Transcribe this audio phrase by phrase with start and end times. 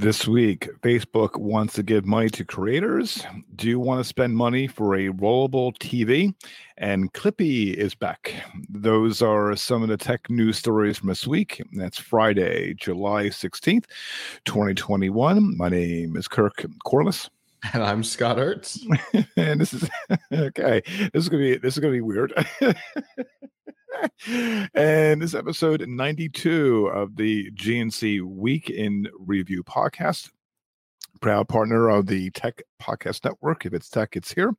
[0.00, 3.22] This week, Facebook wants to give money to creators.
[3.56, 6.34] Do you want to spend money for a rollable TV?
[6.78, 8.32] And Clippy is back.
[8.70, 11.60] Those are some of the tech news stories from this week.
[11.74, 13.84] That's Friday, July 16th,
[14.46, 15.58] 2021.
[15.58, 17.28] My name is Kirk Corliss.
[17.74, 18.80] And I'm Scott Ertz.
[19.36, 19.86] and this is
[20.32, 20.80] okay.
[21.12, 22.32] This is gonna be this is gonna be weird.
[24.74, 30.30] and this episode 92 of the GNC Week in Review podcast.
[31.20, 33.66] Proud partner of the Tech Podcast Network.
[33.66, 34.54] If it's tech, it's here.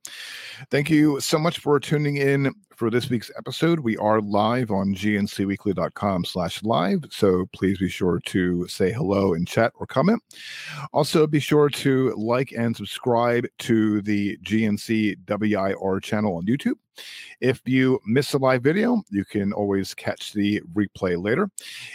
[0.70, 3.80] Thank you so much for tuning in for this week's episode.
[3.80, 7.04] We are live on gncweekly.com slash live.
[7.10, 10.22] So please be sure to say hello in chat or comment.
[10.92, 16.74] Also, be sure to like and subscribe to the GNC WIR channel on YouTube.
[17.40, 21.50] If you miss a live video, you can always catch the replay later.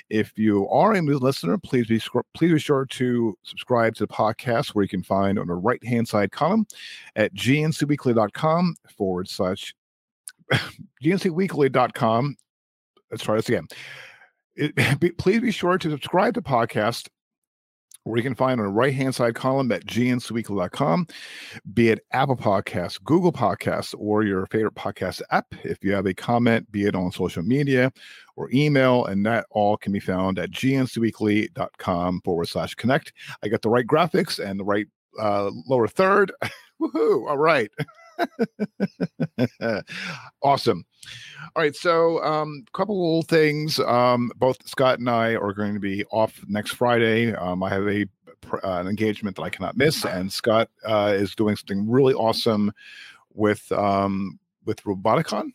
[0.10, 2.02] If you are a new listener, please be
[2.34, 5.84] please be sure to subscribe to the podcast where you can find on the right
[5.84, 6.66] hand side column
[7.16, 9.74] at gncweekly.com forward slash
[11.04, 12.36] gncweekly.com.
[13.12, 13.68] Let's try this again.
[14.56, 17.08] It, be, please be sure to subscribe to podcast
[18.08, 21.08] where you can find on the right hand side column at gncweekly.com,
[21.74, 25.54] be it Apple Podcasts, Google Podcasts, or your favorite podcast app.
[25.64, 27.92] If you have a comment, be it on social media
[28.36, 33.14] or email, and that all can be found at gncweekly.com forward slash connect.
[33.44, 34.88] I got the right graphics and the right
[35.20, 36.32] uh, lower third.
[36.82, 37.30] Woohoo!
[37.30, 37.72] All right.
[40.42, 40.86] awesome.
[41.56, 43.80] All right, so um, a couple of little things.
[43.80, 47.34] Um, both Scott and I are going to be off next Friday.
[47.34, 48.06] Um, I have a
[48.54, 52.72] uh, an engagement that I cannot miss, and Scott uh, is doing something really awesome
[53.34, 55.52] with um, with Roboticon.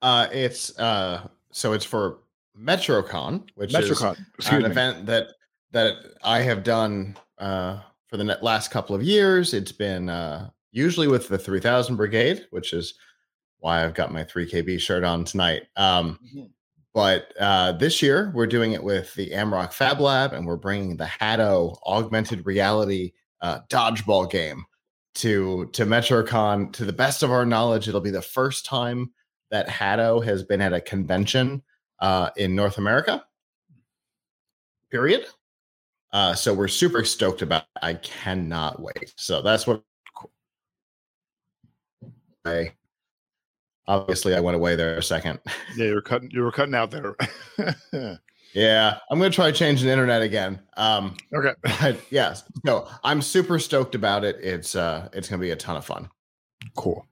[0.00, 2.18] Uh, it's uh, so it's for
[2.58, 4.16] MetroCon, which Metrocon.
[4.38, 4.68] is an me.
[4.68, 5.28] event that
[5.72, 9.54] that I have done uh, for the last couple of years.
[9.54, 12.94] It's been uh, usually with the 3000 Brigade, which is
[13.62, 15.62] why I've got my 3KB shirt on tonight.
[15.76, 16.46] Um, mm-hmm.
[16.92, 20.96] But uh, this year, we're doing it with the Amrock Fab Lab, and we're bringing
[20.96, 24.66] the HADO augmented reality uh, dodgeball game
[25.14, 26.72] to to MetroCon.
[26.74, 29.12] To the best of our knowledge, it'll be the first time
[29.50, 31.62] that HADO has been at a convention
[32.00, 33.24] uh, in North America.
[34.90, 35.24] Period.
[36.12, 37.62] Uh, so we're super stoked about.
[37.62, 37.80] It.
[37.80, 39.14] I cannot wait.
[39.16, 39.82] So that's what
[42.44, 42.72] I
[43.88, 45.40] obviously I went away there a second.
[45.76, 47.16] Yeah, you were cutting you were cutting out there.
[48.54, 50.60] yeah, I'm gonna try changing the internet again.
[50.76, 51.54] Um okay.
[51.80, 54.36] But yes, no, I'm super stoked about it.
[54.40, 56.10] It's uh it's gonna be a ton of fun.
[56.76, 57.06] Cool.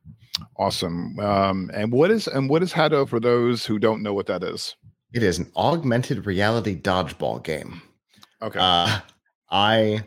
[0.57, 1.19] Awesome.
[1.21, 4.43] Um and what is and what is HADO for those who don't know what that
[4.43, 4.77] is?
[5.13, 7.81] It is an augmented reality dodgeball game.
[8.43, 8.59] Okay.
[8.61, 9.01] Uh
[9.51, 10.05] I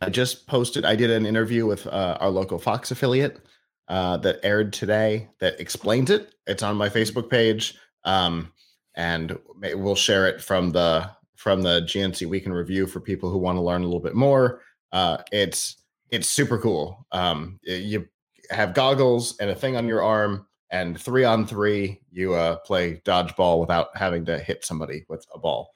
[0.00, 3.40] I just posted I did an interview with uh, our local Fox affiliate
[3.88, 6.34] uh, that aired today that explains it.
[6.46, 8.52] It's on my Facebook page, um,
[8.94, 9.38] and
[9.74, 13.56] we'll share it from the from the GNC Week in Review for people who want
[13.56, 14.60] to learn a little bit more.
[14.92, 15.76] Uh, it's
[16.10, 17.06] it's super cool.
[17.12, 18.06] Um, you
[18.50, 23.00] have goggles and a thing on your arm, and three on three, you uh, play
[23.04, 25.72] dodgeball without having to hit somebody with a ball.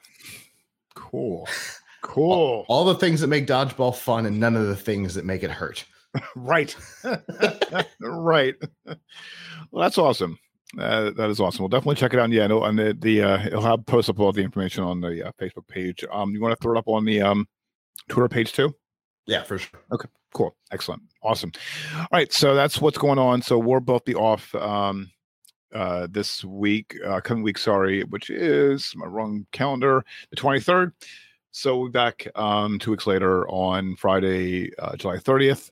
[0.95, 1.49] Cool,
[2.03, 2.33] cool.
[2.33, 5.43] all, all the things that make dodgeball fun, and none of the things that make
[5.43, 5.85] it hurt.
[6.37, 6.75] right.
[8.01, 8.55] right.
[8.85, 10.39] Well, that's awesome.
[10.79, 11.63] Uh, that is awesome.
[11.63, 12.31] We'll definitely check it out.
[12.31, 15.29] Yeah, no, and the the uh, it'll have post up all the information on the
[15.29, 16.05] uh, Facebook page.
[16.11, 17.47] Um, you want to throw it up on the um
[18.09, 18.75] Twitter page too?
[19.27, 19.81] Yeah, for sure.
[19.93, 21.53] Okay, cool, excellent, awesome.
[21.95, 23.43] All right, so that's what's going on.
[23.43, 25.11] So we'll both be off um
[25.75, 30.95] uh this week, uh coming week, sorry, which is my wrong calendar, the twenty third.
[31.55, 35.71] So we'll be back um, two weeks later on Friday, uh, July 30th.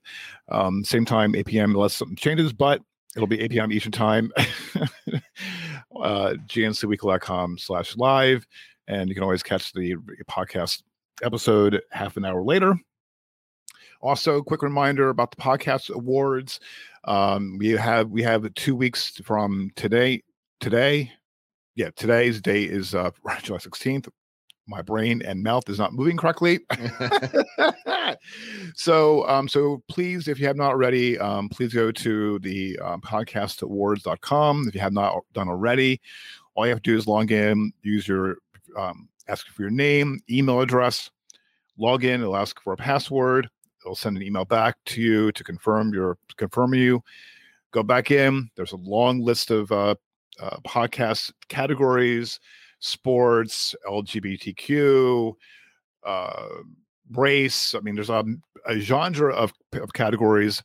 [0.50, 2.82] Um, same time, 8 p.m., unless something changes, but
[3.16, 3.72] it'll be 8 p.m.
[3.72, 4.30] Eastern time.
[5.96, 8.46] uh, GNCweekly.com slash live.
[8.88, 9.96] And you can always catch the
[10.28, 10.82] podcast
[11.22, 12.78] episode half an hour later.
[14.02, 16.60] Also, quick reminder about the podcast awards.
[17.04, 20.22] Um, we have we have two weeks from today.
[20.60, 21.12] Today,
[21.74, 23.10] yeah, today's date is uh,
[23.42, 24.08] July 16th
[24.66, 26.60] my brain and mouth is not moving correctly.
[28.74, 33.00] so, um, so please, if you have not already, um, please go to the um,
[33.00, 34.68] podcastawards.com.
[34.68, 36.00] If you have not done already,
[36.54, 38.36] all you have to do is log in, use your,
[38.76, 41.10] um, ask for your name, email address,
[41.78, 42.20] log in.
[42.20, 43.48] It'll ask for a password.
[43.84, 47.02] It'll send an email back to you to confirm your confirm you.
[47.72, 48.50] Go back in.
[48.56, 49.94] There's a long list of uh,
[50.40, 52.40] uh, podcast categories
[52.80, 55.34] sports, LGBTQ,
[56.04, 56.46] uh,
[57.12, 57.74] race.
[57.74, 58.24] I mean, there's a,
[58.66, 60.62] a genre of, of categories.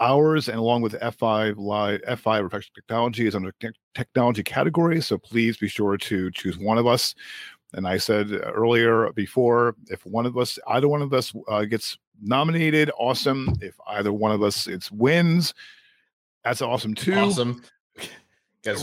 [0.00, 5.00] Ours and along with F5 Live, F5 Refreshing Technology is under te- technology category.
[5.00, 7.14] So please be sure to choose one of us.
[7.74, 11.96] And I said earlier before, if one of us, either one of us uh, gets
[12.20, 13.54] nominated, awesome.
[13.60, 15.54] If either one of us it's wins,
[16.44, 17.14] that's awesome too.
[17.14, 17.62] Awesome.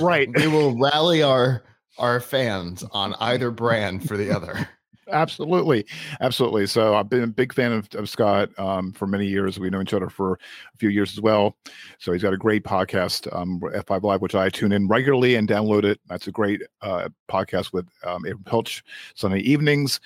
[0.01, 0.29] right.
[0.35, 1.63] We will rally our
[1.97, 4.67] our fans on either brand for the other.
[5.11, 5.85] absolutely
[6.21, 6.65] absolutely.
[6.67, 9.59] So i've been a big fan of, of scott um, for many years.
[9.59, 10.33] We know each other for
[10.73, 11.57] a few years as well.
[11.99, 15.47] So he's got a great podcast um, f5 live which i tune in regularly and
[15.47, 15.99] download it.
[16.07, 18.83] That's a great uh, podcast with um, Avram Piltch
[19.15, 19.99] sunday evenings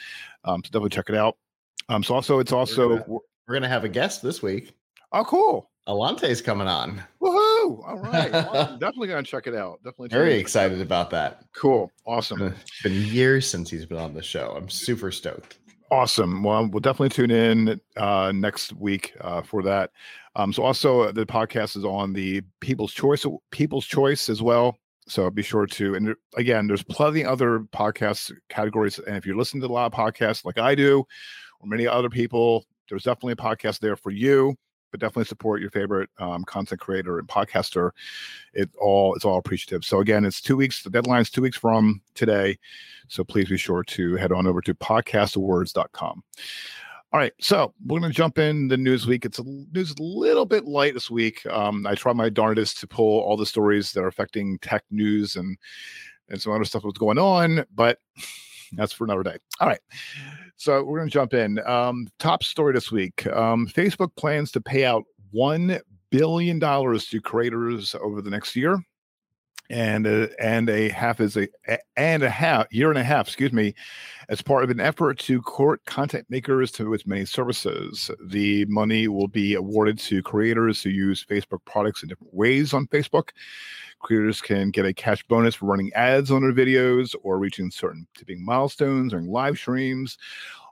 [0.46, 1.38] um, so definitely check it out.
[1.90, 4.74] Um, so also it's also we're gonna, we're gonna have a guest this week.
[5.12, 5.70] Oh cool.
[5.88, 7.04] Allante's coming on.
[7.22, 7.55] Woohoo!
[7.66, 8.34] All right.
[8.34, 8.80] Awesome.
[8.80, 9.80] Definitely gonna check it out.
[9.84, 11.44] Definitely very excited about that.
[11.54, 11.92] Cool.
[12.06, 12.42] Awesome.
[12.42, 14.54] It's been years since he's been on the show.
[14.56, 15.60] I'm super stoked.
[15.92, 16.44] Awesome.
[16.44, 19.92] Well, we'll definitely tune in uh, next week uh, for that.
[20.36, 24.78] Um, so also the podcast is on the People's Choice People's Choice as well.
[25.08, 29.00] So be sure to and again, there's plenty other podcast categories.
[29.00, 31.06] And if you're listening to a lot of podcasts like I do,
[31.60, 34.56] or many other people, there's definitely a podcast there for you
[34.96, 37.92] but definitely support your favorite um, content creator and podcaster.
[38.54, 39.84] It all it's all appreciative.
[39.84, 40.84] So again, it's two weeks.
[40.84, 42.58] The deadline is two weeks from today.
[43.10, 46.24] So please be sure to head on over to podcastawards.com.
[47.12, 49.26] All right, so we're going to jump in the news week.
[49.26, 51.46] It's a news a little bit light this week.
[51.48, 55.36] Um, I try my darndest to pull all the stories that are affecting tech news
[55.36, 55.58] and
[56.30, 58.00] and some other stuff that's going on, but
[58.74, 59.38] that's for another day.
[59.60, 59.82] All right.
[60.57, 61.60] So we're going to jump in.
[61.68, 65.04] Um, top story this week um, Facebook plans to pay out
[65.34, 65.80] $1
[66.12, 68.80] billion to creators over the next year.
[69.70, 71.48] And a, and a half is a
[71.98, 73.74] and a half year and a half, excuse me,
[74.30, 78.12] as part of an effort to court content makers to its many services.
[78.28, 82.88] The money will be awarded to creators who use Facebook products in different ways on
[82.88, 83.30] Facebook.
[84.00, 88.06] Creators can get a cash bonus for running ads on their videos or reaching certain
[88.16, 90.18] tipping milestones during live streams.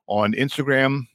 [0.08, 1.08] On Instagram,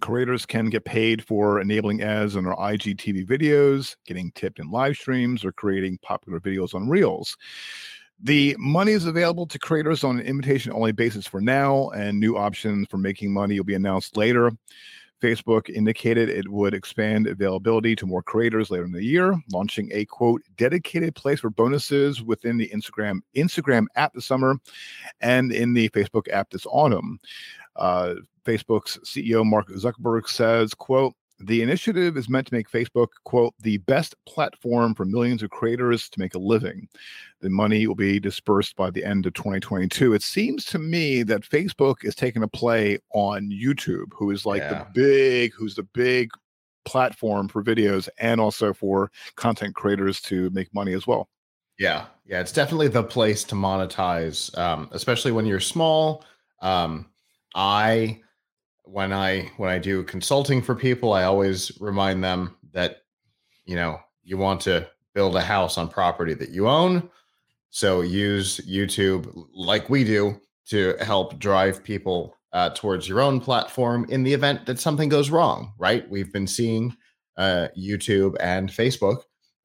[0.00, 4.96] creators can get paid for enabling ads on their IGTV videos, getting tipped in live
[4.96, 7.36] streams, or creating popular videos on Reels.
[8.20, 12.36] The money is available to creators on an invitation only basis for now, and new
[12.36, 14.52] options for making money will be announced later.
[15.22, 20.04] Facebook indicated it would expand availability to more creators later in the year, launching a
[20.04, 24.56] quote dedicated place for bonuses within the Instagram Instagram app this summer
[25.20, 27.18] and in the Facebook app this autumn.
[27.76, 28.14] Uh,
[28.44, 33.78] Facebook's CEO Mark Zuckerberg says, quote, the initiative is meant to make Facebook, quote, the
[33.78, 36.88] best platform for millions of creators to make a living.
[37.40, 40.14] The money will be dispersed by the end of 2022.
[40.14, 44.62] It seems to me that Facebook is taking a play on YouTube, who is like
[44.62, 44.84] yeah.
[44.84, 46.30] the big, who's the big
[46.84, 51.28] platform for videos and also for content creators to make money as well.
[51.78, 52.06] Yeah.
[52.24, 52.40] Yeah.
[52.40, 56.24] It's definitely the place to monetize, um, especially when you're small.
[56.62, 57.06] Um,
[57.54, 58.20] I
[58.84, 63.02] when I when I do consulting for people, I always remind them that
[63.64, 67.08] you know you want to build a house on property that you own.
[67.70, 74.06] So use YouTube like we do to help drive people uh, towards your own platform
[74.08, 75.72] in the event that something goes wrong.
[75.78, 76.08] Right?
[76.08, 76.96] We've been seeing
[77.36, 79.22] uh, YouTube and Facebook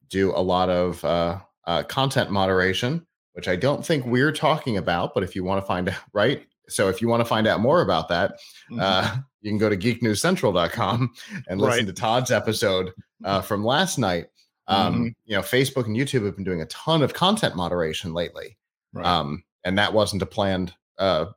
[0.09, 5.13] do a lot of uh, uh content moderation, which I don't think we're talking about.
[5.13, 7.59] But if you want to find out, right, so if you want to find out
[7.59, 8.33] more about that,
[8.71, 8.79] mm-hmm.
[8.79, 11.13] uh, you can go to geeknewscentral.com
[11.47, 11.87] and listen right.
[11.87, 12.91] to Todd's episode
[13.23, 14.27] uh, from last night.
[14.67, 15.07] Um, mm-hmm.
[15.25, 18.57] You know, Facebook and YouTube have been doing a ton of content moderation lately.
[18.93, 19.05] Right.
[19.05, 21.27] Um, and that wasn't a planned uh,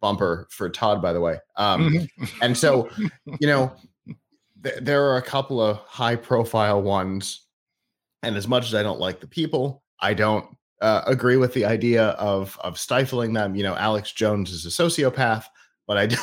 [0.00, 1.38] bumper for Todd, by the way.
[1.56, 2.24] Um, mm-hmm.
[2.42, 2.90] and so,
[3.40, 3.74] you know,
[4.62, 7.46] th- there are a couple of high profile ones.
[8.22, 11.64] And as much as I don't like the people, I don't uh, agree with the
[11.64, 13.54] idea of of stifling them.
[13.54, 15.44] You know, Alex Jones is a sociopath,
[15.86, 16.20] but I don't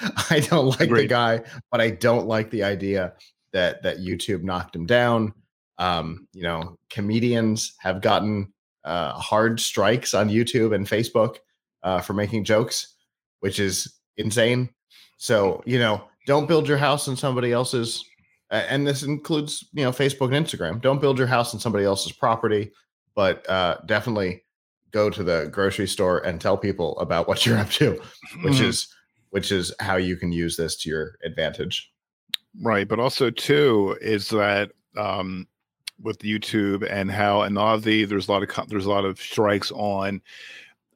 [0.30, 1.04] I don't like Agreed.
[1.04, 3.14] the guy, but I don't like the idea
[3.52, 5.32] that that YouTube knocked him down.
[5.78, 8.52] Um, you know, comedians have gotten
[8.84, 11.36] uh, hard strikes on YouTube and Facebook
[11.82, 12.94] uh, for making jokes,
[13.40, 14.68] which is insane.
[15.16, 18.04] So you know, don't build your house on somebody else's.
[18.50, 20.80] And this includes, you know, Facebook and Instagram.
[20.80, 22.72] Don't build your house on somebody else's property
[23.18, 24.44] but uh, definitely
[24.92, 28.00] go to the grocery store and tell people about what you're up to,
[28.42, 28.64] which mm-hmm.
[28.64, 28.94] is
[29.30, 31.92] which is how you can use this to your advantage.
[32.62, 35.48] Right, but also too is that um,
[36.00, 39.20] with YouTube and how and all the there's a lot of there's a lot of
[39.20, 40.22] strikes on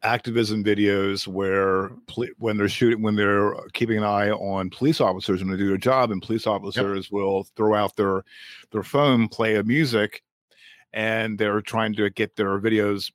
[0.04, 1.90] activism videos where
[2.38, 5.76] when they're shooting when they're keeping an eye on police officers when they do their
[5.76, 7.12] job and police officers yep.
[7.12, 8.22] will throw out their
[8.70, 10.22] their phone play a music
[10.92, 13.10] and they're trying to get their videos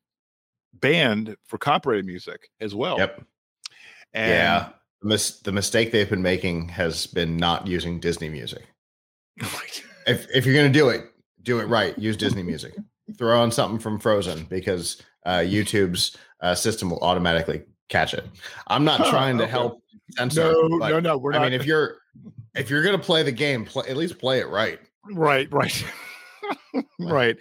[0.74, 3.22] banned for copyrighted music as well yep
[4.14, 4.70] and yeah
[5.02, 8.64] the, mis- the mistake they've been making has been not using disney music
[9.38, 11.06] if, if you're going to do it
[11.44, 12.74] do it right use disney music
[13.18, 18.26] throw on something from frozen because uh, YouTube's uh, system will automatically catch it.
[18.68, 19.52] I'm not trying to okay.
[19.52, 20.54] help censor.
[20.54, 21.18] No, no, no.
[21.18, 21.44] We're I not.
[21.44, 21.98] mean, if you're
[22.56, 24.80] if you're gonna play the game, play, at least play it right.
[25.12, 25.86] Right, right,
[27.00, 27.38] right.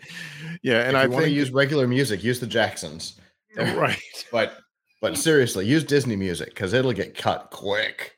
[0.62, 2.22] Yeah, and if I want to use regular music.
[2.22, 3.20] Use the Jacksons.
[3.56, 3.98] Right,
[4.32, 4.58] but
[5.00, 8.12] but seriously, use Disney music because it'll get cut quick.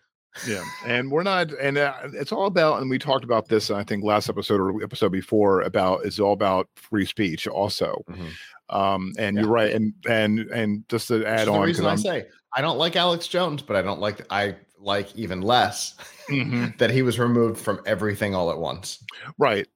[0.46, 3.82] Yeah, and we're not, and uh, it's all about, and we talked about this, I
[3.82, 8.04] think, last episode or episode before about it's all about free speech, also.
[8.08, 8.26] Mm-hmm.
[8.70, 9.42] Um, and yeah.
[9.42, 12.94] you're right, and and and just to add on, reason I say I don't like
[12.96, 15.94] Alex Jones, but I don't like I like even less
[16.28, 16.76] mm-hmm.
[16.78, 19.02] that he was removed from everything all at once.
[19.38, 19.66] Right,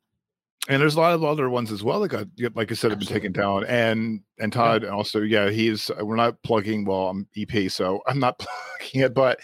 [0.69, 3.01] and there's a lot of other ones as well that got, like I said, have
[3.01, 3.65] been taken down.
[3.65, 4.91] And and Todd yeah.
[4.91, 6.85] also, yeah, he's uh, we're not plugging.
[6.85, 8.39] Well, I'm EP, so I'm not
[8.79, 9.41] plugging it, but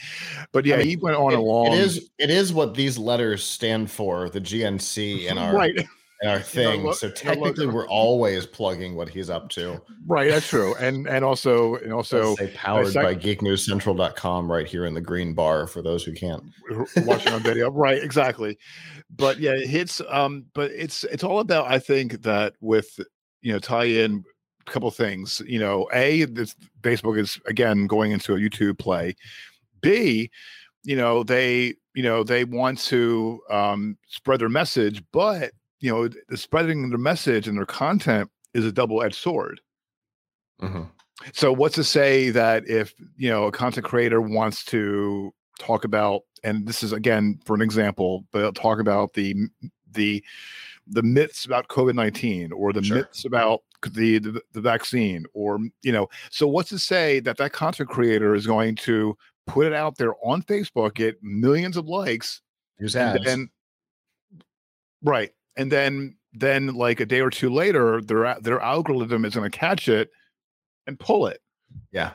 [0.53, 1.73] but yeah, I mean, he went on it, along.
[1.73, 5.89] It is it is what these letters stand for, the GNC and our right in
[6.25, 6.93] our thing.
[6.93, 9.81] So technically, we're always plugging what he's up to.
[10.07, 10.75] Right, that's true.
[10.77, 15.83] And and also and also powered by geeknewscentral.com right here in the green bar for
[15.83, 16.43] those who can't
[16.99, 17.69] watching on video.
[17.79, 18.59] Right, exactly.
[19.15, 22.99] But yeah, it's um, but it's it's all about I think that with
[23.43, 24.25] you know tie in
[24.67, 25.41] a couple things.
[25.47, 29.15] You know, a this Facebook is again going into a YouTube play.
[29.81, 30.31] B,
[30.83, 36.09] you know they you know they want to um, spread their message, but you know,
[36.29, 39.61] the spreading their message and their content is a double-edged sword.
[40.61, 40.83] Mm-hmm.
[41.33, 46.23] So, what's to say that if you know a content creator wants to talk about,
[46.45, 49.35] and this is again for an example, but talk about the
[49.93, 50.25] the
[50.87, 52.99] the myths about COVID nineteen or the sure.
[52.99, 57.53] myths about the, the the vaccine, or you know, so what's to say that that
[57.53, 59.17] content creator is going to
[59.47, 62.43] put it out there on Facebook, get millions of likes,
[62.95, 63.49] ads, and
[65.03, 69.51] right, and then then like a day or two later their their algorithm is going
[69.51, 70.11] to catch it
[70.87, 71.41] and pull it.
[71.93, 72.13] Yeah.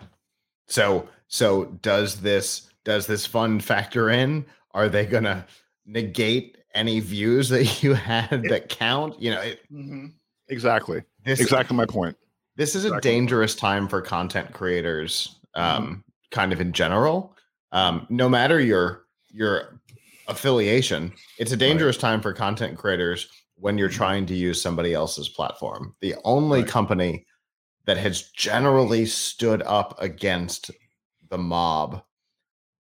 [0.68, 4.46] So so does this does this fund factor in?
[4.72, 5.46] Are they going to
[5.86, 9.22] negate any views that you had that count?
[9.22, 10.08] You know it, mm-hmm.
[10.48, 11.04] exactly.
[11.26, 12.18] This, exactly my point.
[12.56, 12.98] this is exactly.
[12.98, 15.94] a dangerous time for content creators um mm-hmm.
[16.32, 17.36] kind of in general.
[17.74, 19.80] Um no matter your your
[20.27, 22.01] affiliation, it's a dangerous right.
[22.01, 23.98] time for content creators when you're mm-hmm.
[23.98, 25.96] trying to use somebody else's platform.
[26.01, 26.70] The only right.
[26.70, 27.25] company
[27.86, 30.72] that has generally stood up against
[31.30, 32.03] the mob,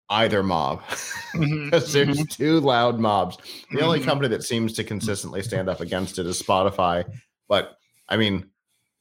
[0.09, 1.69] either mob, because mm-hmm.
[1.69, 2.23] there's mm-hmm.
[2.23, 3.37] two loud mobs.
[3.37, 3.83] The mm-hmm.
[3.83, 7.05] only company that seems to consistently stand up against it is Spotify.
[7.47, 7.77] But
[8.09, 8.49] I mean,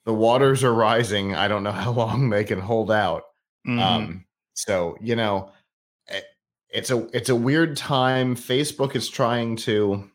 [0.05, 1.35] the waters are rising.
[1.35, 3.25] I don't know how long they can hold out.
[3.67, 3.79] Mm-hmm.
[3.79, 4.25] Um,
[4.55, 5.51] so you know,
[6.73, 8.35] it's a it's a weird time.
[8.35, 10.11] Facebook is trying to.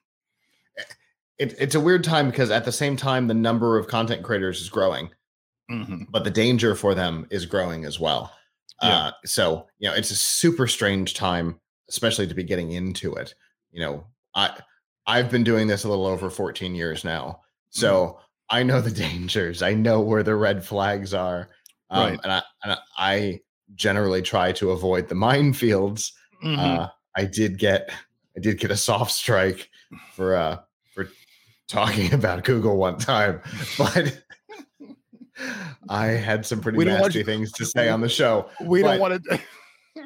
[1.38, 4.60] It, it's a weird time because at the same time the number of content creators
[4.60, 5.12] is growing,
[5.70, 6.06] mm-hmm.
[6.10, 8.34] but the danger for them is growing as well.
[8.82, 8.90] Yeah.
[8.90, 11.60] Uh, so you know it's a super strange time,
[11.90, 13.36] especially to be getting into it.
[13.72, 14.58] You know, I
[15.06, 18.22] I've been doing this a little over 14 years now, so mm-hmm.
[18.50, 19.62] I know the dangers.
[19.62, 21.50] I know where the red flags are,
[21.92, 22.20] um, right.
[22.24, 23.42] and I and I
[23.76, 26.14] generally try to avoid the minefields
[26.44, 26.60] Mm-hmm.
[26.60, 27.90] Uh, I did get
[28.36, 29.70] I did get a soft strike
[30.14, 30.60] for uh
[30.94, 31.08] for
[31.68, 33.42] talking about Google one time,
[33.78, 34.22] but
[35.90, 38.50] I had some pretty we nasty things to say on the show.
[38.62, 39.40] We but, don't want to.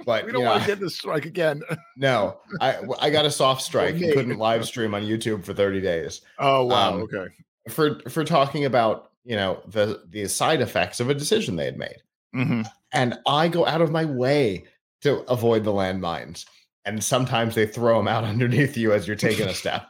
[0.06, 1.62] But we don't want to get this strike again.
[1.98, 3.96] no, I I got a soft strike.
[3.96, 4.14] Okay.
[4.14, 6.22] Couldn't live stream on YouTube for 30 days.
[6.40, 6.94] Oh wow.
[6.94, 7.28] Um, okay.
[7.70, 11.78] For for talking about you know the the side effects of a decision they had
[11.78, 12.02] made,
[12.36, 12.62] mm-hmm.
[12.94, 14.66] and I go out of my way
[15.02, 16.46] to avoid the landmines.
[16.86, 19.88] And sometimes they throw them out underneath you as you're taking a step.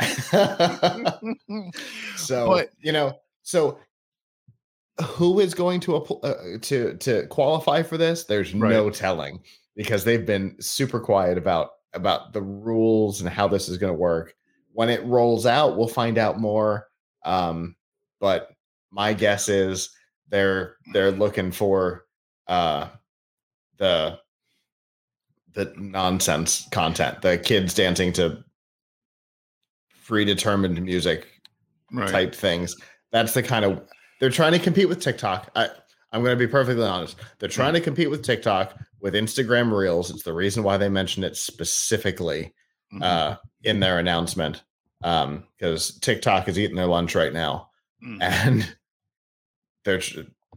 [2.16, 3.78] so, but, you know, so
[5.00, 8.24] who is going to uh, to to qualify for this?
[8.24, 8.70] There's right.
[8.70, 9.40] no telling
[9.74, 13.98] because they've been super quiet about about the rules and how this is going to
[13.98, 14.34] work.
[14.72, 16.88] When it rolls out, we'll find out more.
[17.24, 17.76] Um,
[18.20, 18.50] but
[18.90, 19.90] my guess is
[20.28, 22.04] they're they're looking for
[22.46, 22.88] uh,
[23.78, 24.18] the
[25.54, 28.42] the nonsense content, the kids dancing to
[30.04, 31.26] predetermined music
[31.92, 32.08] right.
[32.08, 32.76] type things.
[33.10, 33.82] That's the kind of
[34.20, 35.50] they're trying to compete with TikTok.
[35.54, 35.68] I
[36.12, 37.16] I'm going to be perfectly honest.
[37.38, 37.76] They're trying mm-hmm.
[37.76, 40.10] to compete with TikTok with Instagram Reels.
[40.10, 42.54] It's the reason why they mentioned it specifically
[42.92, 43.02] mm-hmm.
[43.02, 44.62] uh, in their announcement
[45.00, 47.70] because um, TikTok is eating their lunch right now,
[48.04, 48.22] mm-hmm.
[48.22, 48.76] and
[49.84, 49.98] their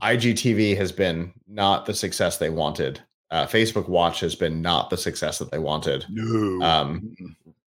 [0.02, 3.02] IGTV has been not the success they wanted.
[3.32, 6.06] Uh, Facebook Watch has been not the success that they wanted.
[6.10, 6.66] No.
[6.66, 7.16] Um,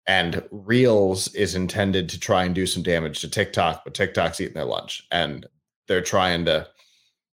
[0.06, 4.54] and Reels is intended to try and do some damage to TikTok, but TikTok's eating
[4.54, 5.46] their lunch, and
[5.86, 6.66] they're trying to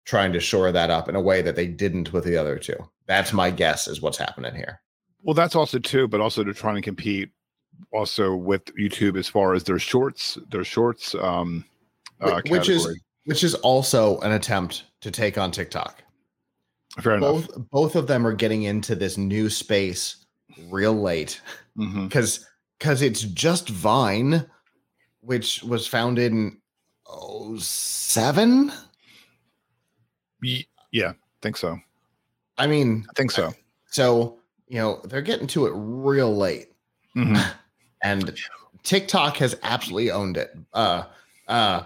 [0.05, 2.75] trying to shore that up in a way that they didn't with the other two.
[3.05, 4.81] That's my guess is what's happening here.
[5.21, 7.29] Well, that's also too, but also to try and compete
[7.91, 11.63] also with YouTube as far as their shorts, their shorts, um,
[12.21, 12.75] uh, which category.
[12.75, 16.03] is which is also an attempt to take on TikTok.
[17.01, 17.69] Fair both, enough.
[17.71, 20.25] Both of them are getting into this new space
[20.69, 21.41] real late
[21.75, 22.43] because mm-hmm
[22.83, 24.45] because it's just Vine,
[25.21, 26.57] which was founded in
[27.57, 28.73] 07?
[30.91, 31.79] Yeah, I think so.
[32.57, 33.53] I mean, I think so.
[33.85, 36.73] So, you know, they're getting to it real late.
[37.15, 37.37] Mm-hmm.
[38.03, 38.37] and
[38.83, 40.53] TikTok has absolutely owned it.
[40.73, 41.03] Uh
[41.47, 41.83] uh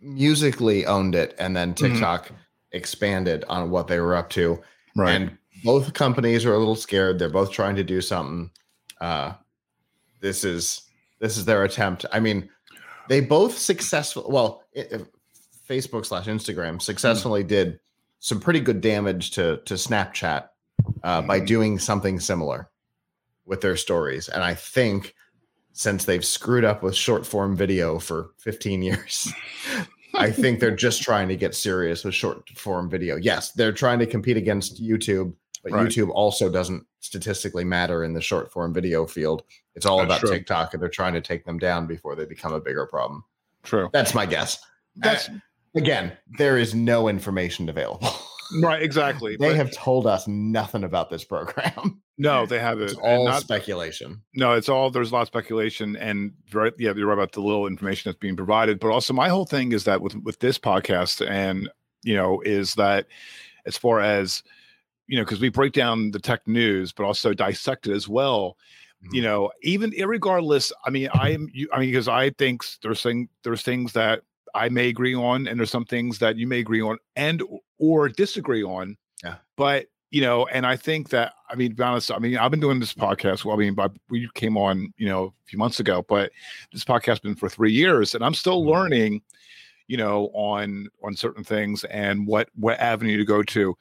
[0.00, 1.94] Musical.ly owned it and then mm-hmm.
[1.94, 2.34] TikTok mm-hmm.
[2.72, 4.62] Expanded on what they were up to.
[4.96, 5.12] Right.
[5.12, 7.18] And both companies are a little scared.
[7.18, 8.50] They're both trying to do something.
[9.00, 9.34] Uh
[10.20, 10.82] this is
[11.20, 12.06] this is their attempt.
[12.12, 12.48] I mean,
[13.08, 14.26] they both successful.
[14.28, 15.06] Well, it,
[15.68, 17.48] Facebook slash Instagram successfully mm.
[17.48, 17.80] did
[18.20, 20.48] some pretty good damage to to Snapchat
[21.02, 21.44] uh, by hmm.
[21.44, 22.70] doing something similar
[23.44, 25.14] with their stories, and I think
[25.72, 29.32] since they've screwed up with short form video for 15 years.
[30.14, 33.16] I think they're just trying to get serious with short form video.
[33.16, 35.86] Yes, they're trying to compete against YouTube but right.
[35.86, 39.44] YouTube also doesn't statistically matter in the short form video field.
[39.74, 40.30] It's all That's about true.
[40.30, 43.24] TikTok, and they're trying to take them down before they become a bigger problem.
[43.62, 43.88] True.
[43.92, 44.58] That's my guess.
[44.96, 45.38] That's uh,
[45.76, 48.10] again, there is no information available.
[48.60, 49.36] right, exactly.
[49.40, 52.01] they but, have told us nothing about this program.
[52.18, 52.90] No, they haven't.
[52.90, 54.22] It's all not, speculation.
[54.34, 57.40] No, it's all there's a lot of speculation, and right, yeah, you're right about the
[57.40, 58.80] little information that's being provided.
[58.80, 61.70] But also, my whole thing is that with with this podcast, and
[62.02, 63.06] you know, is that
[63.66, 64.42] as far as
[65.06, 68.56] you know, because we break down the tech news, but also dissect it as well.
[69.04, 69.14] Mm-hmm.
[69.16, 73.28] You know, even regardless, I mean, I am, I mean, because I think there's thing,
[73.42, 74.22] there's things that
[74.54, 77.42] I may agree on, and there's some things that you may agree on and
[77.78, 78.96] or disagree on.
[79.24, 79.36] Yeah.
[79.56, 82.52] But you know, and I think that I mean, to be honest, I mean, I've
[82.52, 83.44] been doing this podcast.
[83.44, 86.30] Well, I mean, but we came on, you know, a few months ago, but
[86.72, 88.70] this podcast has been for three years, and I'm still mm-hmm.
[88.70, 89.22] learning,
[89.88, 93.76] you know, on on certain things and what what avenue to go to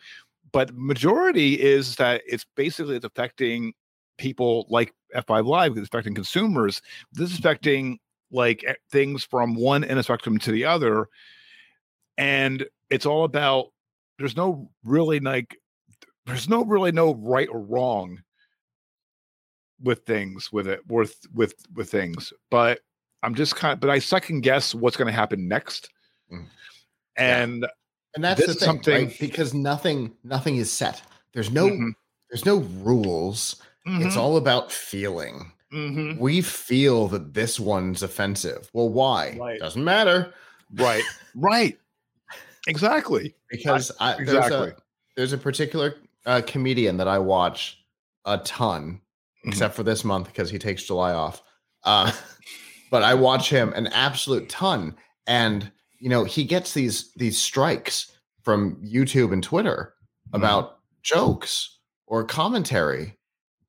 [0.52, 3.74] but majority is that it's basically it's affecting
[4.18, 6.82] people like F5 Live, it's affecting consumers.
[7.14, 8.00] This is affecting
[8.32, 11.08] like things from one end of spectrum to the other.
[12.18, 13.68] And it's all about
[14.20, 15.58] there's no really like
[16.26, 18.22] there's no really no right or wrong
[19.82, 22.34] with things with it with with with things.
[22.50, 22.82] But
[23.24, 25.90] I'm just kind of but I second guess what's going to happen next.
[26.32, 26.46] Mm.
[27.18, 27.68] And
[28.16, 29.20] and that's the thing, something right?
[29.20, 31.02] because nothing nothing is set.
[31.34, 31.90] There's no mm-hmm.
[32.30, 33.62] there's no rules.
[33.88, 34.06] Mm-hmm.
[34.06, 35.52] It's all about feeling.
[35.74, 36.20] Mm-hmm.
[36.20, 38.70] We feel that this one's offensive.
[38.74, 39.38] Well, why?
[39.40, 39.60] Right.
[39.60, 40.34] Doesn't matter.
[40.74, 41.04] Right.
[41.36, 41.78] right.
[42.68, 43.34] Exactly.
[43.50, 44.50] Because I, exactly.
[44.52, 44.76] There's, a,
[45.16, 47.84] there's a particular uh, comedian that I watch
[48.26, 49.50] a ton, mm-hmm.
[49.50, 51.42] except for this month because he takes July off.
[51.84, 52.12] Uh,
[52.92, 54.96] but I watch him an absolute ton,
[55.28, 58.12] and you know, he gets these these strikes
[58.44, 59.94] from YouTube and Twitter
[60.28, 60.38] mm-hmm.
[60.38, 63.18] about jokes or commentary.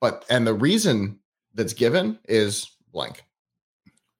[0.00, 1.18] But and the reason
[1.54, 3.24] that's given is blank.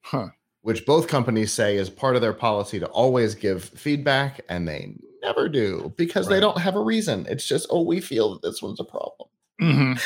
[0.02, 0.28] Huh.
[0.60, 4.94] Which both companies say is part of their policy to always give feedback, and they
[5.22, 6.34] never do because right.
[6.34, 7.26] they don't have a reason.
[7.28, 9.28] It's just, oh, we feel that this one's a problem.
[9.60, 9.92] Mm-hmm.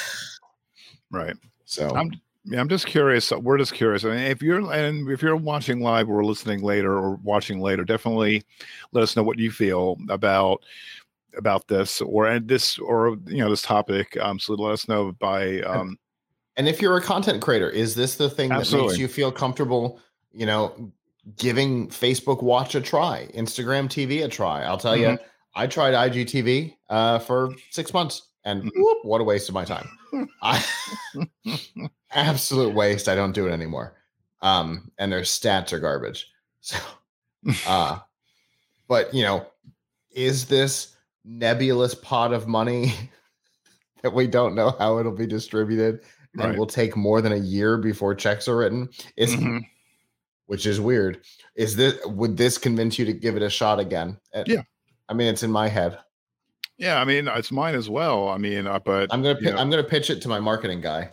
[1.12, 1.36] Right.
[1.66, 2.10] So I'm
[2.48, 3.32] yeah, I'm just curious.
[3.32, 4.04] Uh, we're just curious.
[4.04, 7.84] I mean, if you're and if you're watching live or listening later or watching later,
[7.84, 8.44] definitely
[8.92, 10.62] let us know what you feel about
[11.36, 14.16] about this or and this or you know this topic.
[14.20, 15.98] Um, so let us know by um.
[16.56, 18.88] And if you're a content creator, is this the thing absolutely.
[18.88, 20.00] that makes you feel comfortable?
[20.32, 20.92] You know,
[21.36, 24.62] giving Facebook Watch a try, Instagram TV a try.
[24.62, 25.12] I'll tell mm-hmm.
[25.12, 25.18] you,
[25.54, 28.80] I tried IGTV uh, for six months, and mm-hmm.
[28.80, 29.88] whoop, what a waste of my time.
[30.42, 30.64] I,
[32.12, 33.08] absolute waste.
[33.08, 33.96] I don't do it anymore.
[34.42, 36.30] Um, and their stats are garbage.
[36.66, 36.78] So,
[37.68, 38.00] uh,
[38.88, 39.46] but you know,
[40.10, 42.92] is this nebulous pot of money
[44.02, 46.00] that we don't know how it'll be distributed
[46.34, 46.58] and right.
[46.58, 48.88] will take more than a year before checks are written?
[49.16, 49.58] Is mm-hmm.
[50.46, 51.20] Which is weird.
[51.54, 54.18] Is this would this convince you to give it a shot again?
[54.46, 54.62] Yeah.
[55.08, 55.98] I mean, it's in my head.
[56.78, 58.28] Yeah, I mean it's mine as well.
[58.28, 61.10] I mean, uh, but I'm gonna I'm gonna pitch it to my marketing guy.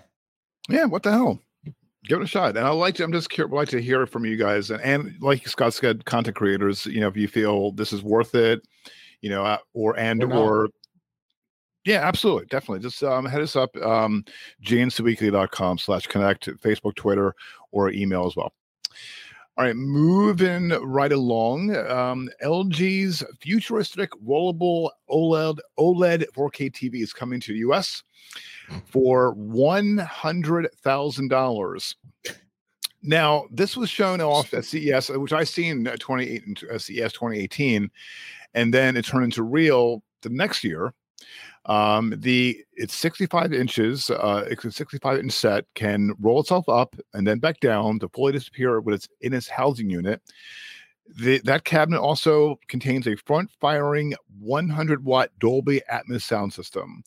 [0.69, 1.39] Yeah, what the hell?
[2.05, 2.57] Give it a shot.
[2.57, 4.69] And I like to, I'm just curious, like to hear from you guys.
[4.69, 8.35] And, and like Scott said, content creators, you know, if you feel this is worth
[8.35, 8.61] it,
[9.21, 10.67] you know, uh, or and or,
[11.85, 12.45] yeah, absolutely.
[12.47, 12.81] Definitely.
[12.81, 14.25] Just um, head us up, um,
[14.65, 17.33] slash connect, Facebook, Twitter,
[17.71, 18.51] or email as well.
[19.55, 21.75] All right, moving right along.
[21.75, 28.01] Um, LG's futuristic rollable OLED OLED 4K TV is coming to the US
[28.85, 31.95] for one hundred thousand dollars.
[33.03, 37.91] Now, this was shown off at CES, which I seen at 28 uh, CES 2018,
[38.55, 40.95] and then it turned into real the next year.
[41.65, 44.09] Um, the it's 65 inches.
[44.09, 48.09] Uh, it's a 65 inch set can roll itself up and then back down to
[48.09, 50.21] fully disappear when it's in its housing unit.
[51.17, 57.03] The, that cabinet also contains a front firing 100 watt Dolby Atmos sound system.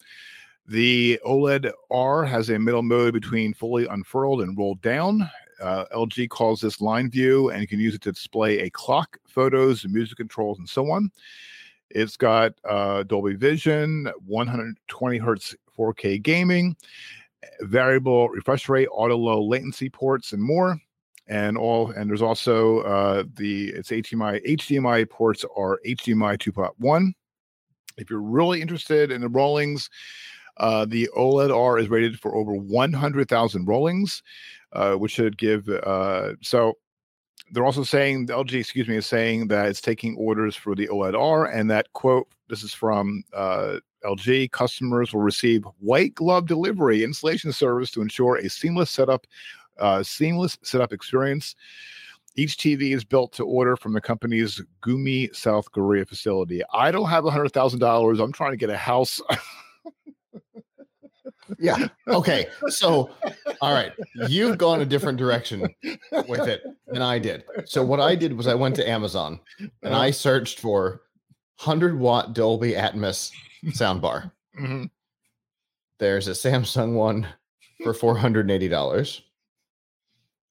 [0.69, 5.31] The OLED R has a middle mode between fully unfurled and rolled down.
[5.61, 9.17] Uh, LG calls this line view, and you can use it to display a clock,
[9.27, 11.11] photos, music controls, and so on.
[11.91, 16.77] It's got uh, Dolby Vision, 120 hertz 4K gaming,
[17.61, 20.81] variable refresh rate, auto low latency ports, and more.
[21.29, 27.13] And all, and there's also uh, the its HDMI HDMI ports are HDMI 2.1.
[27.99, 29.91] If you're really interested in the rollings,
[30.59, 34.23] uh, the OLED R is rated for over 100,000 rollings,
[34.73, 35.69] uh, which should give.
[35.69, 36.75] Uh, so
[37.51, 40.89] they're also saying the LG, excuse me, is saying that it's taking orders for the
[40.89, 42.29] OLED R, and that quote.
[42.49, 44.53] This is from uh, LG.
[44.53, 49.27] Customers will receive white glove delivery installation service to ensure a seamless setup,
[49.79, 51.57] uh, seamless setup experience.
[52.37, 56.63] Each TV is built to order from the company's Gumi, South Korea facility.
[56.73, 58.21] I don't have a hundred thousand dollars.
[58.21, 59.21] I'm trying to get a house.
[61.59, 61.89] yeah.
[62.09, 62.47] Okay.
[62.69, 63.11] So,
[63.61, 63.93] all right,
[64.29, 65.63] you've gone a different direction
[66.29, 67.45] with it than I did.
[67.65, 69.41] So, what I did was I went to Amazon
[69.83, 70.13] and I uh-huh.
[70.13, 71.03] searched for
[71.63, 73.33] 100 watt Dolby Atmos
[73.69, 74.31] soundbar.
[74.61, 74.85] Mm-hmm.
[75.99, 77.27] There's a Samsung one
[77.83, 79.21] for $480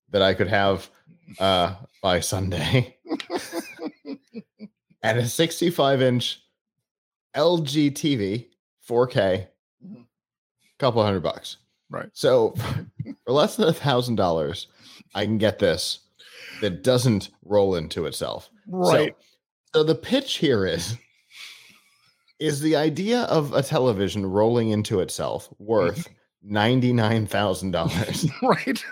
[0.09, 0.89] that I could have
[1.39, 2.97] uh, by Sunday,
[5.03, 6.41] and a 65 inch
[7.35, 8.47] LG TV
[8.87, 9.47] 4K
[10.79, 11.57] couple hundred bucks.
[11.89, 12.09] Right.
[12.13, 12.55] So
[13.25, 14.67] for less than a thousand dollars,
[15.13, 15.99] I can get this
[16.61, 18.49] that doesn't roll into itself.
[18.67, 19.15] Right.
[19.73, 20.97] So, so the pitch here is
[22.39, 26.09] is the idea of a television rolling into itself worth
[26.49, 28.31] $99,000?
[28.41, 28.83] right.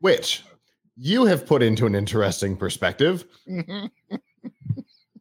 [0.00, 0.42] Which
[0.96, 3.24] you have put into an interesting perspective.
[3.48, 3.86] Mm-hmm.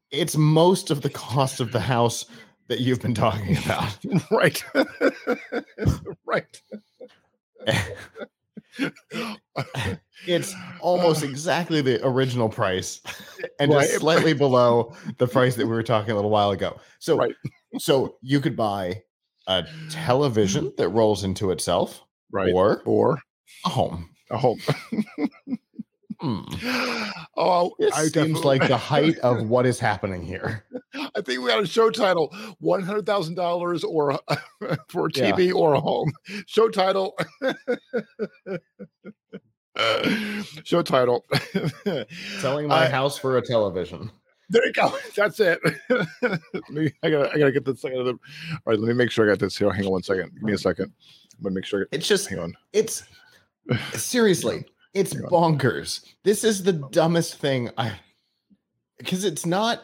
[0.09, 2.25] it's most of the cost of the house
[2.71, 3.97] that you've been talking about.
[4.31, 4.63] right.
[6.25, 6.61] right.
[10.25, 13.01] it's almost exactly the original price
[13.59, 13.81] and right.
[13.81, 16.79] just slightly below the price that we were talking a little while ago.
[16.99, 17.35] So right.
[17.77, 19.03] so you could buy
[19.47, 20.75] a television mm-hmm.
[20.77, 23.19] that rolls into itself right or or
[23.65, 24.09] a home.
[24.29, 24.61] A home.
[26.21, 26.41] Hmm.
[27.37, 30.65] Oh, it I seems like the height of what is happening here.
[30.93, 34.11] I think we got a show title: one hundred thousand dollars or
[34.89, 35.53] for TV yeah.
[35.53, 36.11] or a home.
[36.45, 37.17] Show title.
[40.63, 41.25] show title.
[42.39, 44.11] Selling my house for a television.
[44.49, 44.93] There you go.
[45.15, 45.59] That's it.
[46.69, 47.83] me, I gotta, I gotta get this.
[47.85, 48.17] I gotta, all
[48.65, 49.71] right, let me make sure I got this here.
[49.71, 50.31] Hang on one second.
[50.33, 50.91] Give me a second.
[51.37, 51.87] I'm gonna make sure.
[51.91, 52.27] it's just.
[52.27, 52.53] Hang on.
[52.73, 53.03] It's
[53.93, 54.65] seriously.
[54.93, 56.05] It's bonkers.
[56.23, 57.93] This is the dumbest thing I
[58.97, 59.81] because it's not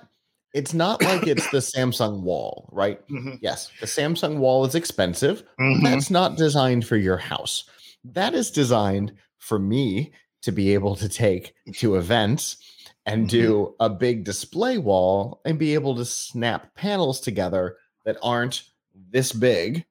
[0.53, 3.05] it's not like it's the Samsung wall, right?
[3.07, 3.35] Mm-hmm.
[3.41, 5.43] Yes, the Samsung wall is expensive.
[5.59, 5.83] Mm-hmm.
[5.83, 7.65] That's not designed for your house.
[8.03, 12.57] That is designed for me to be able to take to events
[13.05, 13.27] and mm-hmm.
[13.27, 18.63] do a big display wall and be able to snap panels together that aren't
[19.09, 19.85] this big,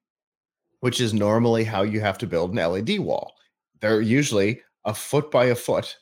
[0.81, 3.35] which is normally how you have to build an LED wall.
[3.81, 5.99] They're usually a foot by a foot.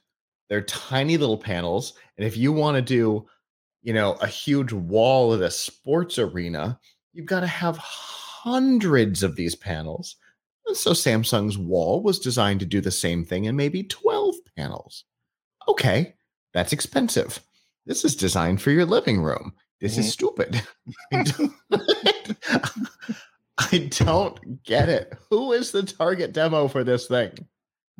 [0.49, 1.95] They're tiny little panels.
[2.17, 3.27] And if you want to do,
[3.83, 6.79] you know, a huge wall at a sports arena,
[7.13, 10.17] you've got to have hundreds of these panels.
[10.67, 15.05] And so Samsung's wall was designed to do the same thing in maybe 12 panels.
[15.67, 16.15] Okay,
[16.53, 17.41] that's expensive.
[17.87, 19.55] This is designed for your living room.
[19.81, 20.01] This mm-hmm.
[20.01, 20.63] is stupid.
[23.73, 25.13] I don't get it.
[25.31, 27.33] Who is the target demo for this thing?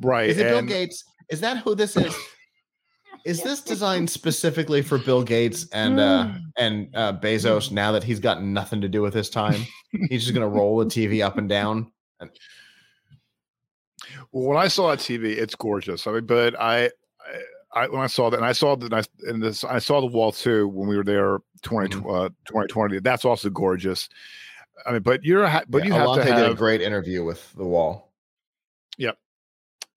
[0.01, 0.29] Right.
[0.29, 0.67] Is it and...
[0.67, 1.03] Bill Gates?
[1.29, 2.15] Is that who this is?
[3.25, 7.71] is this designed specifically for Bill Gates and uh, and uh, Bezos?
[7.71, 9.65] Now that he's got nothing to do with his time,
[10.09, 11.91] he's just gonna roll the TV up and down.
[12.19, 12.29] And-
[14.31, 16.07] well, when I saw that TV, it's gorgeous.
[16.07, 16.85] I mean, but I,
[17.73, 20.01] I, I when I saw that, and I saw that, I, and this, I saw
[20.01, 22.09] the wall too when we were there 20, mm-hmm.
[22.09, 22.99] uh, 2020.
[22.99, 24.09] That's also gorgeous.
[24.85, 27.23] I mean, but you're, but yeah, you have Allante to have did a great interview
[27.23, 28.11] with the wall.
[28.97, 29.17] Yep.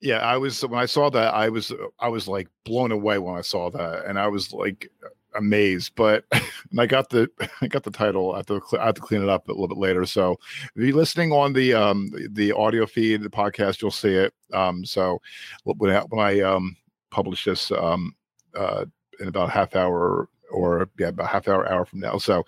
[0.00, 3.36] Yeah, I was when I saw that, I was I was like blown away when
[3.36, 4.90] I saw that, and I was like
[5.36, 5.92] amazed.
[5.96, 6.24] But
[6.78, 7.28] I got the
[7.60, 8.32] I got the title.
[8.32, 10.04] I have to I have to clean it up a little bit later.
[10.06, 10.38] So
[10.76, 14.32] if you're listening on the um the audio feed, the podcast, you'll see it.
[14.52, 15.20] Um, so
[15.64, 16.76] when I, when I um
[17.10, 18.14] publish this um
[18.54, 18.84] uh
[19.20, 22.18] in about half hour or yeah about half hour hour from now.
[22.18, 22.46] So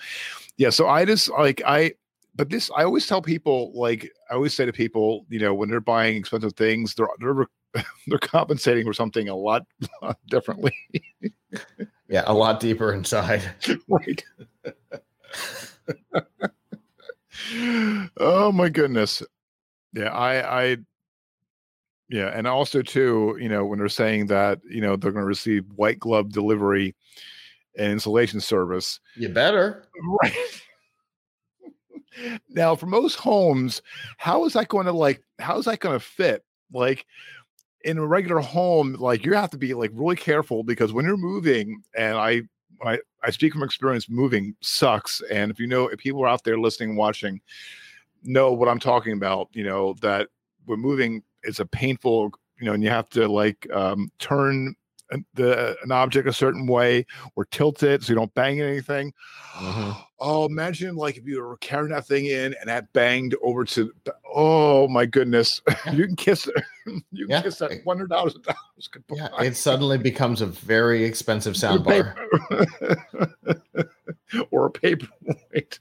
[0.57, 1.95] yeah, so I just like I
[2.41, 5.69] but this I always tell people like I always say to people, you know, when
[5.69, 7.47] they're buying expensive things, they're they're
[8.07, 9.67] they're compensating for something a lot,
[10.03, 10.75] lot differently.
[12.09, 13.43] yeah, a lot deeper inside.
[13.89, 14.25] right.
[18.17, 19.23] oh my goodness.
[19.93, 20.77] Yeah, I I
[22.09, 25.29] yeah, and also too, you know, when they're saying that, you know, they're going to
[25.29, 26.95] receive white glove delivery
[27.77, 28.99] and installation service.
[29.15, 29.85] You better.
[30.23, 30.63] Right
[32.49, 33.83] now for most homes
[34.19, 36.45] how is that going to like how is that going to fit?
[36.73, 37.07] Like
[37.83, 41.17] in a regular home like you have to be like really careful because when you're
[41.17, 42.43] moving and i
[42.83, 46.45] I, I speak from experience moving sucks and if you know if people are out
[46.45, 47.41] there listening watching
[48.23, 50.29] know what i'm talking about you know that
[50.67, 54.75] when moving it's a painful you know and you have to like um, turn
[55.35, 59.13] the an object a certain way or tilt it so you don't bang anything.
[59.55, 59.91] Mm-hmm.
[60.23, 63.91] Oh, imagine like if you were carrying that thing in and that banged over to
[64.31, 65.63] oh my goodness.
[65.95, 66.63] you can kiss it.
[67.11, 67.41] you can yeah.
[67.41, 68.37] kiss that one hundred dollars
[69.11, 72.15] Yeah, it suddenly becomes a very expensive sound bar.
[74.51, 75.79] or a paperweight.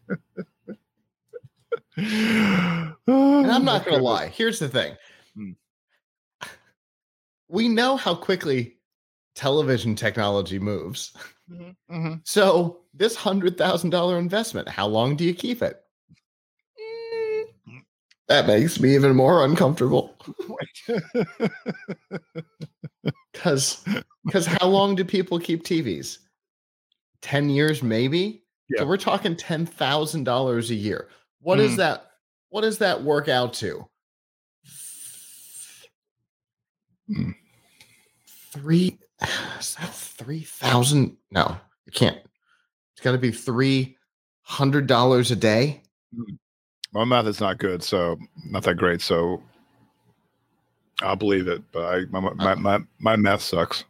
[1.97, 4.29] and I'm not gonna lie.
[4.29, 4.95] Here's the thing.
[5.35, 5.51] Hmm.
[7.49, 8.78] We know how quickly
[9.35, 11.13] television technology moves.
[11.51, 12.13] Mm-hmm, mm-hmm.
[12.23, 15.81] So this hundred thousand dollar investment, how long do you keep it?
[17.67, 17.81] Mm.
[18.27, 20.15] That makes me even more uncomfortable.
[23.39, 23.85] Because
[24.25, 26.17] because how long do people keep TVs?
[27.21, 28.43] Ten years, maybe.
[28.69, 28.81] Yeah.
[28.81, 31.07] So we're talking ten thousand dollars a year.
[31.39, 31.63] What mm.
[31.63, 32.11] is that?
[32.49, 33.87] What does that work out to?
[37.09, 37.33] Mm.
[38.51, 38.97] Three
[39.59, 41.17] is that three thousand?
[41.31, 42.17] No, you can't.
[42.93, 43.97] It's got to be three
[44.41, 45.81] hundred dollars a day.
[46.15, 46.35] Hmm.
[46.91, 49.01] My math is not good, so not that great.
[49.01, 49.43] So
[51.01, 53.83] I'll believe it, but I my my my, my math sucks.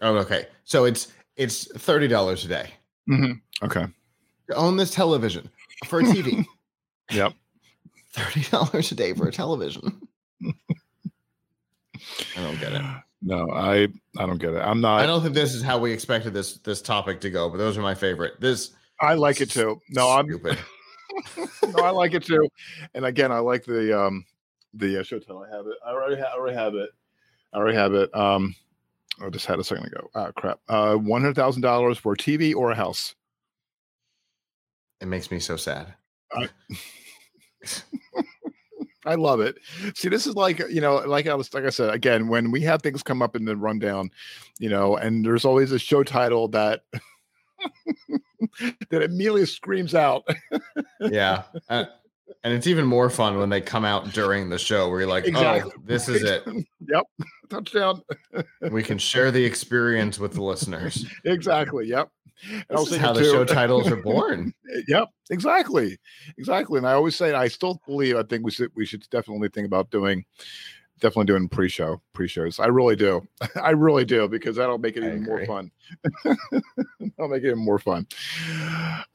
[0.00, 0.46] Oh, okay.
[0.64, 2.70] So it's it's thirty dollars a day.
[3.08, 3.64] Mm-hmm.
[3.64, 3.86] Okay.
[4.48, 5.50] To own this television
[5.86, 6.44] for a TV.
[7.10, 7.34] yep.
[8.12, 10.00] Thirty dollars a day for a television.
[12.36, 12.82] I don't get it.
[13.22, 13.86] No, I
[14.16, 14.60] I don't get it.
[14.60, 15.02] I'm not.
[15.02, 17.76] I don't think this is how we expected this this topic to go, but those
[17.76, 18.40] are my favorite.
[18.40, 19.78] This I like it too.
[19.90, 20.58] No, I'm stupid.
[21.76, 22.48] no, I like it too.
[22.94, 24.24] And again, I like the um
[24.72, 25.46] the uh, Showtime.
[25.46, 25.74] I have it.
[25.84, 26.88] I already ha- I already have it.
[27.52, 28.14] I already have it.
[28.16, 28.54] Um,
[29.22, 30.08] I just had a second ago.
[30.14, 30.60] Ah, crap.
[30.66, 33.14] Uh, one hundred thousand dollars for a TV or a house.
[35.02, 35.92] It makes me so sad.
[36.32, 36.48] I,
[39.10, 39.58] I love it.
[39.94, 42.60] See, this is like you know, like I was like I said again, when we
[42.62, 44.10] have things come up in the rundown,
[44.58, 46.84] you know, and there's always a show title that
[48.90, 50.26] that immediately screams out.
[51.00, 51.42] yeah.
[51.68, 51.84] Uh,
[52.44, 55.24] and it's even more fun when they come out during the show where you're like,
[55.24, 55.72] oh, exactly.
[55.74, 56.42] oh, this is it.
[56.88, 57.04] yep.
[57.48, 58.02] Touchdown.
[58.70, 61.06] we can share the experience with the listeners.
[61.24, 61.86] Exactly.
[61.86, 62.10] Yep.
[62.68, 63.30] This is how the too.
[63.30, 64.54] show titles are born.
[64.88, 65.98] yep, exactly,
[66.38, 66.78] exactly.
[66.78, 68.16] And I always say, I still believe.
[68.16, 70.24] I think we should we should definitely think about doing,
[71.00, 72.58] definitely doing pre-show pre-shows.
[72.58, 73.26] I really do.
[73.62, 75.46] I really do because that'll make it I even agree.
[75.46, 75.70] more fun.
[76.24, 78.06] that'll make it even more fun.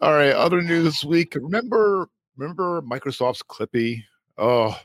[0.01, 1.34] All right, other news this week.
[1.36, 4.03] Remember, remember Microsoft's Clippy?
[4.37, 4.77] Oh,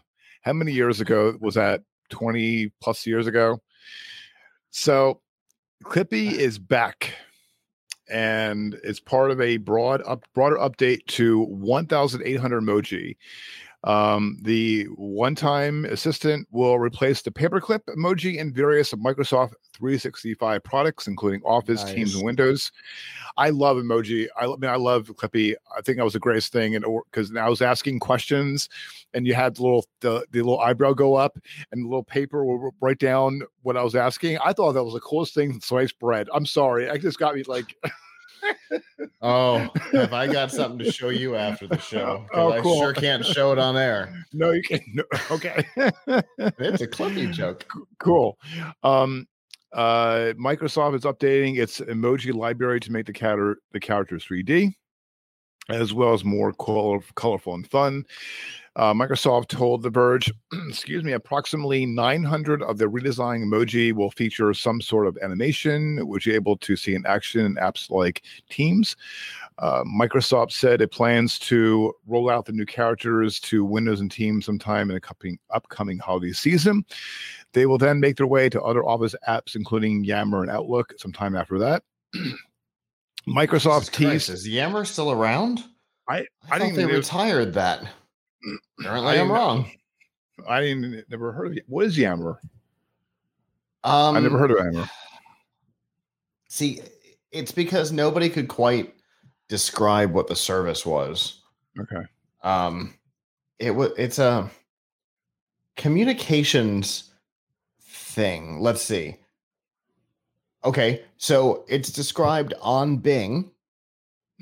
[0.42, 1.82] how many years ago was that?
[2.08, 3.60] Twenty plus years ago.
[4.70, 5.20] So
[5.84, 6.36] Clippy uh-huh.
[6.40, 7.14] is back
[8.10, 13.16] and it's part of a broad up, broader update to 1,800 emoji.
[13.85, 21.40] Um, the one-time assistant will replace the paperclip emoji in various Microsoft 365 products, including
[21.43, 21.95] Office, nice.
[21.95, 22.71] Teams, and Windows.
[23.38, 24.27] I love emoji.
[24.38, 25.55] I, I, mean, I love Clippy.
[25.77, 28.69] I think that was the greatest thing, and because I was asking questions,
[29.14, 31.38] and you had the little the, the little eyebrow go up,
[31.73, 34.38] and the little paper will write down what I was asking.
[34.45, 36.29] I thought that was the coolest thing sliced bread.
[36.35, 37.75] I'm sorry, I just got me like.
[39.22, 42.26] oh, have I got something to show you after the show?
[42.33, 42.74] Oh, cool.
[42.74, 44.14] I sure can't show it on air.
[44.33, 44.83] No, you can't.
[44.94, 45.64] No, okay.
[46.07, 47.66] it's a Clippy joke.
[47.98, 48.38] Cool.
[48.85, 49.26] Um,
[49.72, 54.72] uh, Microsoft is updating its emoji library to make the character the characters 3D,
[55.68, 58.05] as well as more color, colorful and fun.
[58.76, 60.33] Uh, Microsoft told The Verge,
[60.68, 66.24] excuse me, approximately 900 of the redesigned emoji will feature some sort of animation, which
[66.24, 68.96] you're able to see in action in apps like Teams.
[69.59, 74.46] Uh, Microsoft said it plans to roll out the new characters to Windows and Teams
[74.46, 76.85] sometime in the upcoming, upcoming holiday season.
[77.52, 81.35] They will then make their way to other Office apps, including Yammer and Outlook, sometime
[81.35, 81.83] after that.
[83.28, 84.30] Microsoft teased.
[84.30, 85.64] Is Yammer still around?
[86.09, 87.85] I, I, I thought they retired that.
[88.79, 89.70] Apparently, I am wrong.
[90.48, 91.64] I didn't never heard of it.
[91.66, 92.40] What is Yammer?
[93.85, 94.88] Um, I never heard of Yammer.
[96.48, 96.81] See,
[97.33, 98.94] it's because nobody could quite
[99.48, 101.42] describe what the service was.
[101.79, 102.03] Okay.
[102.42, 102.94] Um,
[103.59, 104.50] it was it's a
[105.76, 107.12] communications
[107.83, 108.61] thing.
[108.61, 109.16] Let's see.
[110.64, 113.50] Okay, so it's described on Bing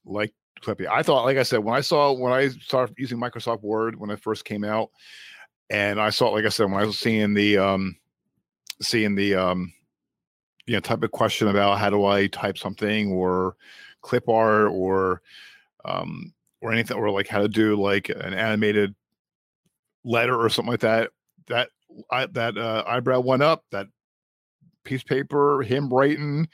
[0.06, 0.88] like Clippy.
[0.88, 4.10] I thought, like I said, when I saw when I started using Microsoft Word when
[4.10, 4.90] it first came out,
[5.70, 7.96] and I saw, like I said, when I was seeing the um
[8.82, 9.74] seeing the um
[10.66, 13.56] you know type of question about how do I type something or
[14.02, 15.22] clip art or
[15.88, 18.96] um or anything or like how to do like an animated
[20.04, 21.12] letter or something like that
[21.48, 21.70] that
[22.12, 23.88] I, that uh, eyebrow went up that
[24.84, 26.48] piece of paper him writing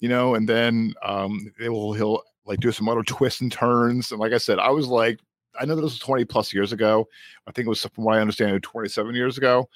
[0.00, 4.10] you know and then um it will he'll like do some other twists and turns
[4.10, 5.18] and like i said i was like
[5.58, 7.06] i know this was 20 plus years ago.
[7.46, 9.68] I think it was from what i understand 27 years ago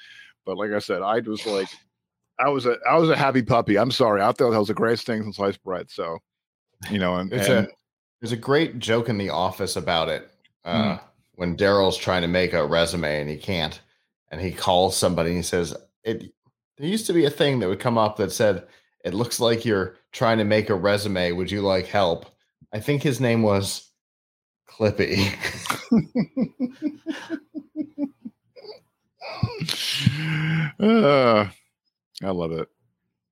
[0.45, 1.69] but like i said i was like
[2.39, 3.79] i was a i was a happy puppy.
[3.79, 4.21] I'm sorry.
[4.21, 6.19] I thought that was the greatest thing since sliced bread so
[6.91, 7.71] you know and, it's and, a
[8.23, 10.31] there's a great joke in The Office about it
[10.65, 11.01] uh, mm.
[11.35, 13.81] when Daryl's trying to make a resume and he can't,
[14.31, 16.33] and he calls somebody and he says, "It
[16.79, 18.67] there used to be a thing that would come up that said."
[19.05, 21.33] It looks like you're trying to make a resume.
[21.33, 22.27] Would you like help?
[22.73, 23.91] I think his name was
[24.71, 25.27] Clippy.
[30.79, 31.47] uh,
[32.23, 32.69] I love it.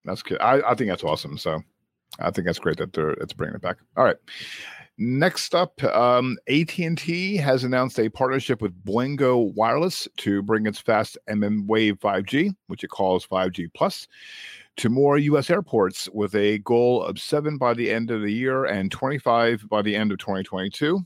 [0.05, 0.41] That's good.
[0.41, 1.39] I, I think that's awesome.
[1.39, 1.63] So
[2.19, 3.77] I think that's great that they're it's bringing it back.
[3.97, 4.17] All right.
[5.03, 11.17] Next up, um, AT&T has announced a partnership with Boingo Wireless to bring its fast
[11.27, 14.07] mmWave 5G, which it calls 5G Plus,
[14.77, 15.49] to more U.S.
[15.49, 19.81] airports with a goal of seven by the end of the year and 25 by
[19.81, 21.01] the end of 2022.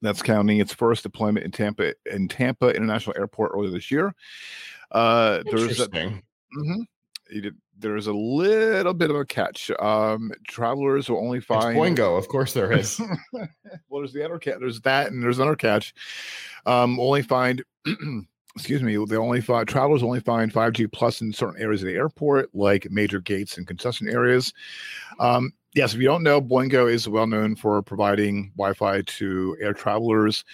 [0.00, 4.14] That's counting its first deployment in Tampa in Tampa International Airport earlier this year.
[4.92, 6.80] Uh, there's a, mm-hmm,
[7.78, 9.70] there's a little bit of a catch.
[9.78, 13.00] Um, travelers will only find it's Boingo, of course there is.
[13.32, 13.48] well,
[13.92, 14.58] there's the other catch.
[14.60, 15.94] There's that, and there's another catch.
[16.66, 17.62] Um, only find.
[18.56, 21.94] excuse me, they only find travelers only find 5G plus in certain areas of the
[21.94, 24.52] airport, like major gates and concession areas.
[25.20, 29.72] Um, yes, if you don't know, Boingo is well known for providing Wi-Fi to air
[29.72, 30.44] travelers,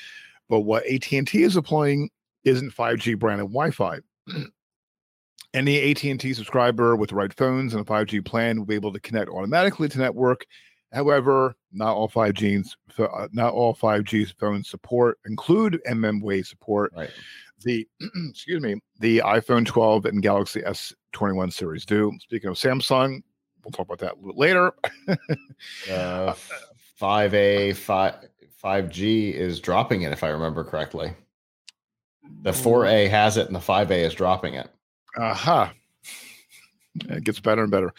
[0.51, 2.11] but what AT&T is deploying
[2.45, 4.01] isn't 5G branded Wi-Fi.
[5.55, 9.01] Any AT&T subscriber with the right phones and a 5G plan will be able to
[9.01, 10.47] connect automatically to network.
[10.93, 12.65] However, not all 5G
[12.99, 16.93] uh, not all 5G phones support include mmWave support.
[16.97, 17.11] Right.
[17.63, 17.87] The
[18.31, 22.13] excuse me, the iPhone 12 and Galaxy S21 series do.
[22.21, 23.23] Speaking of Samsung,
[23.65, 24.73] we'll talk about that a little later.
[25.91, 26.35] uh,
[27.01, 28.15] 5A, 5
[28.65, 31.13] 5G is dropping it if I remember correctly.
[32.43, 34.71] The 4A has it and the 5A is dropping it.
[35.17, 35.63] Aha.
[35.63, 35.73] Uh-huh.
[37.11, 37.93] It gets better and better.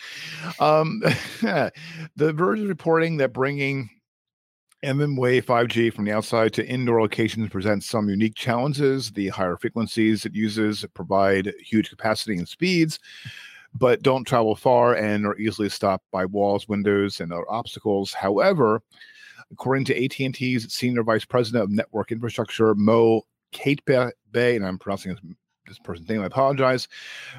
[0.59, 1.01] Um,
[1.41, 3.89] the Verge is reporting that bringing
[4.83, 9.11] mmWave 5G from the outside to indoor locations presents some unique challenges.
[9.11, 12.99] The higher frequencies it uses provide huge capacity and speeds,
[13.73, 18.13] but don't travel far and are easily stopped by walls, windows, and other obstacles.
[18.13, 18.81] However,
[19.51, 25.35] according to AT&T's senior vice president of network infrastructure, Mo Katibeh, and I'm pronouncing his
[25.67, 26.21] this person thing.
[26.21, 26.87] I apologize.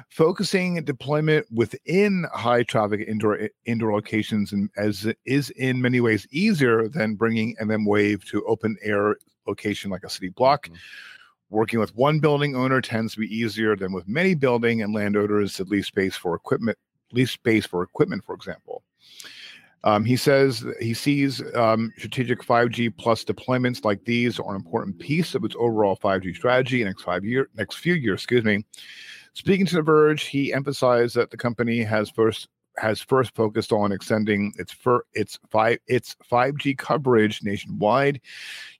[0.09, 6.27] Focusing deployment within high traffic indoor indoor locations, and as it is in many ways
[6.31, 9.17] easier than bringing mmWave to open air
[9.47, 10.67] location like a city block.
[10.67, 10.75] Mm-hmm.
[11.49, 15.55] Working with one building owner tends to be easier than with many building and landowners
[15.57, 16.77] that leave space for equipment,
[17.13, 18.83] leave space for equipment, for example.
[19.83, 24.99] Um, he says he sees um, strategic 5G plus deployments like these are an important
[24.99, 28.19] piece of its overall 5G strategy next five year next few years.
[28.19, 28.65] Excuse me.
[29.33, 32.47] Speaking to The Verge, he emphasized that the company has first
[32.77, 38.21] has first focused on extending its fir- its five its 5G coverage nationwide,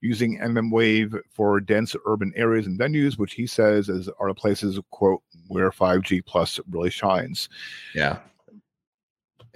[0.02, 4.80] using mmWave for dense urban areas and venues, which he says is are the places
[4.92, 7.50] quote where 5G plus really shines.
[7.96, 8.20] Yeah,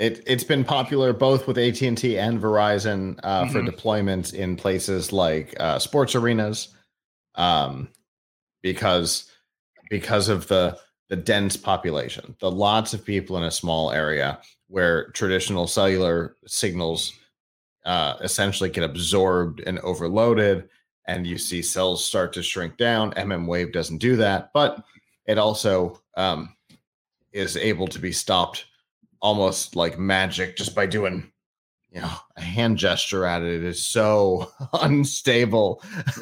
[0.01, 3.51] it it's been popular both with AT and T and Verizon uh, mm-hmm.
[3.51, 6.69] for deployments in places like uh, sports arenas,
[7.35, 7.87] um,
[8.63, 9.31] because
[9.91, 10.77] because of the
[11.09, 17.13] the dense population, the lots of people in a small area where traditional cellular signals
[17.85, 20.67] uh, essentially get absorbed and overloaded,
[21.05, 23.11] and you see cells start to shrink down.
[23.11, 24.83] mmWave doesn't do that, but
[25.27, 26.55] it also um,
[27.31, 28.65] is able to be stopped
[29.21, 31.31] almost like magic just by doing
[31.91, 33.53] you know a hand gesture at it.
[33.55, 35.83] It is so unstable.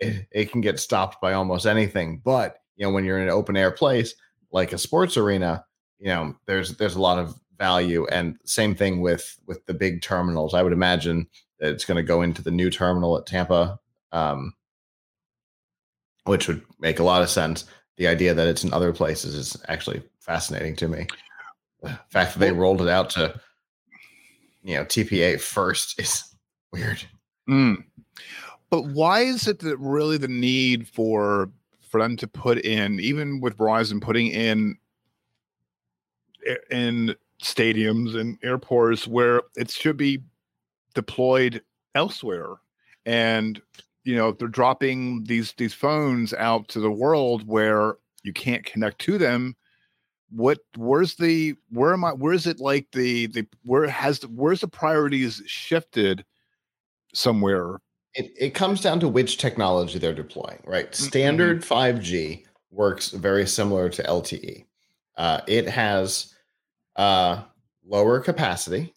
[0.00, 2.20] it, it can get stopped by almost anything.
[2.24, 4.14] But you know, when you're in an open air place
[4.50, 5.64] like a sports arena,
[5.98, 8.06] you know, there's there's a lot of value.
[8.10, 10.54] And same thing with with the big terminals.
[10.54, 11.26] I would imagine
[11.58, 13.78] that it's going to go into the new terminal at Tampa,
[14.12, 14.54] um,
[16.24, 17.64] which would make a lot of sense.
[17.96, 21.06] The idea that it's in other places is actually fascinating to me.
[21.84, 23.38] The fact that they rolled it out to
[24.62, 26.34] you know TPA first is
[26.72, 27.02] weird.
[27.48, 27.84] Mm.
[28.70, 31.50] But why is it that really the need for
[31.88, 34.76] for them to put in, even with Verizon putting in
[36.70, 40.22] in stadiums and airports where it should be
[40.94, 41.62] deployed
[41.94, 42.54] elsewhere,
[43.06, 43.60] and
[44.04, 48.98] you know they're dropping these these phones out to the world where you can't connect
[49.00, 49.54] to them
[50.34, 54.60] what where's the where am i where's it like the the where has the, where's
[54.60, 56.24] the priorities shifted
[57.14, 57.78] somewhere
[58.14, 61.04] it, it comes down to which technology they're deploying right mm-hmm.
[61.04, 61.98] standard mm-hmm.
[61.98, 64.64] 5g works very similar to lte
[65.16, 66.34] uh, it has
[66.96, 67.42] uh,
[67.86, 68.92] lower capacity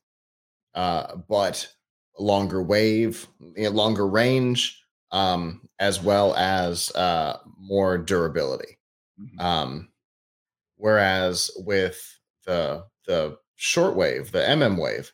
[0.74, 1.72] uh, but
[2.18, 4.82] longer wave you know, longer range
[5.12, 8.80] um, as well as uh, more durability
[9.22, 9.40] mm-hmm.
[9.40, 9.90] um,
[10.78, 12.02] Whereas with
[12.46, 15.12] the the shortwave, the MM wave,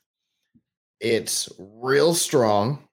[1.00, 2.88] it's real strong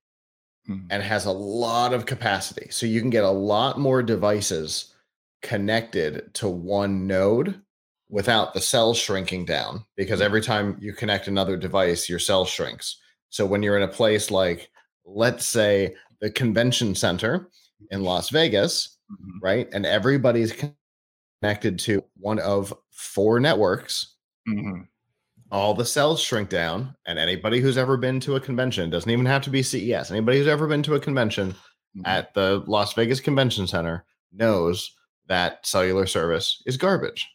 [0.69, 0.87] mm-hmm.
[0.91, 2.69] and has a lot of capacity.
[2.71, 4.95] So you can get a lot more devices
[5.43, 7.61] connected to one node
[8.09, 13.01] without the cell shrinking down because every time you connect another device, your cell shrinks.
[13.29, 14.71] So when you're in a place like,
[15.05, 17.49] let's say, the convention center
[17.91, 19.39] in Las Vegas, mm-hmm.
[19.43, 19.69] right?
[19.73, 20.53] And everybody's
[21.41, 24.15] connected to one of four networks,
[24.49, 24.83] mm-hmm.
[25.51, 26.95] all the cells shrink down.
[27.07, 30.11] And anybody who's ever been to a convention doesn't even have to be CES.
[30.11, 32.07] Anybody who's ever been to a convention mm-hmm.
[32.07, 34.95] at the Las Vegas Convention Center knows
[35.27, 37.29] that cellular service is garbage.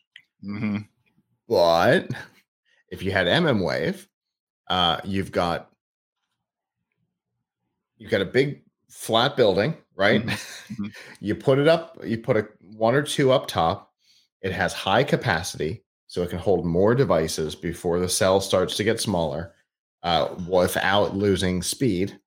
[0.44, 0.78] Mm-hmm.
[1.48, 2.10] But
[2.90, 4.08] if you had mmWave,
[4.70, 5.72] uh, you've got
[7.98, 10.22] you've got a big flat building, right?
[10.26, 10.84] Mm-hmm.
[10.84, 10.88] mm-hmm.
[11.26, 13.94] you put it up, you put a one or two up top.
[14.46, 18.84] It has high capacity, so it can hold more devices before the cell starts to
[18.84, 19.56] get smaller,
[20.04, 22.20] uh, without losing speed.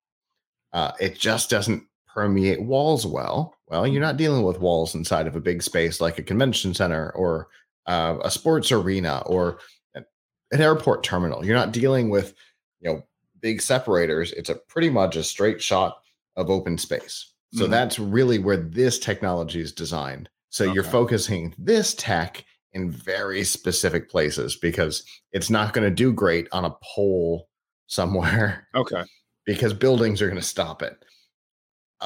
[0.72, 3.56] Uh, it just doesn't permeate walls well.
[3.68, 7.10] Well, you're not dealing with walls inside of a big space like a convention center
[7.12, 7.48] or
[7.86, 9.60] uh, a sports arena or
[9.94, 11.46] an airport terminal.
[11.46, 12.34] You're not dealing with,
[12.80, 13.02] you know,
[13.40, 14.32] big separators.
[14.32, 16.00] It's a pretty much a straight shot
[16.34, 17.32] of open space.
[17.52, 17.70] So mm-hmm.
[17.70, 20.28] that's really where this technology is designed.
[20.50, 20.74] So okay.
[20.74, 26.48] you're focusing this tech in very specific places because it's not going to do great
[26.52, 27.48] on a pole
[27.86, 28.68] somewhere.
[28.74, 29.02] Okay.
[29.44, 30.96] Because buildings are going to stop it.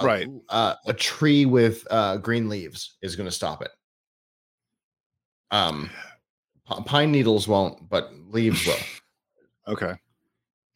[0.03, 0.29] right.
[0.49, 3.71] Uh, a tree with uh, green leaves is going to stop it.
[5.51, 5.91] Um,
[6.69, 8.77] p- pine needles won't, but leaves will.
[9.69, 9.95] okay.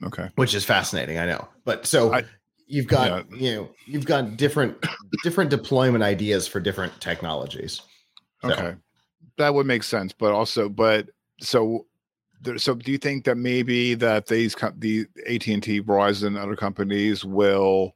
[0.04, 0.28] Okay.
[0.34, 1.48] Which is fascinating, I know.
[1.64, 2.24] But so I,
[2.66, 3.36] you've got yeah.
[3.38, 4.76] you know you've got different
[5.22, 7.82] different deployment ideas for different technologies.
[8.42, 8.52] So.
[8.52, 8.74] Okay,
[9.38, 10.12] that would make sense.
[10.12, 11.08] But also, but
[11.40, 11.86] so
[12.42, 16.56] there, so do you think that maybe that these the AT and T, Verizon, other
[16.56, 17.94] companies will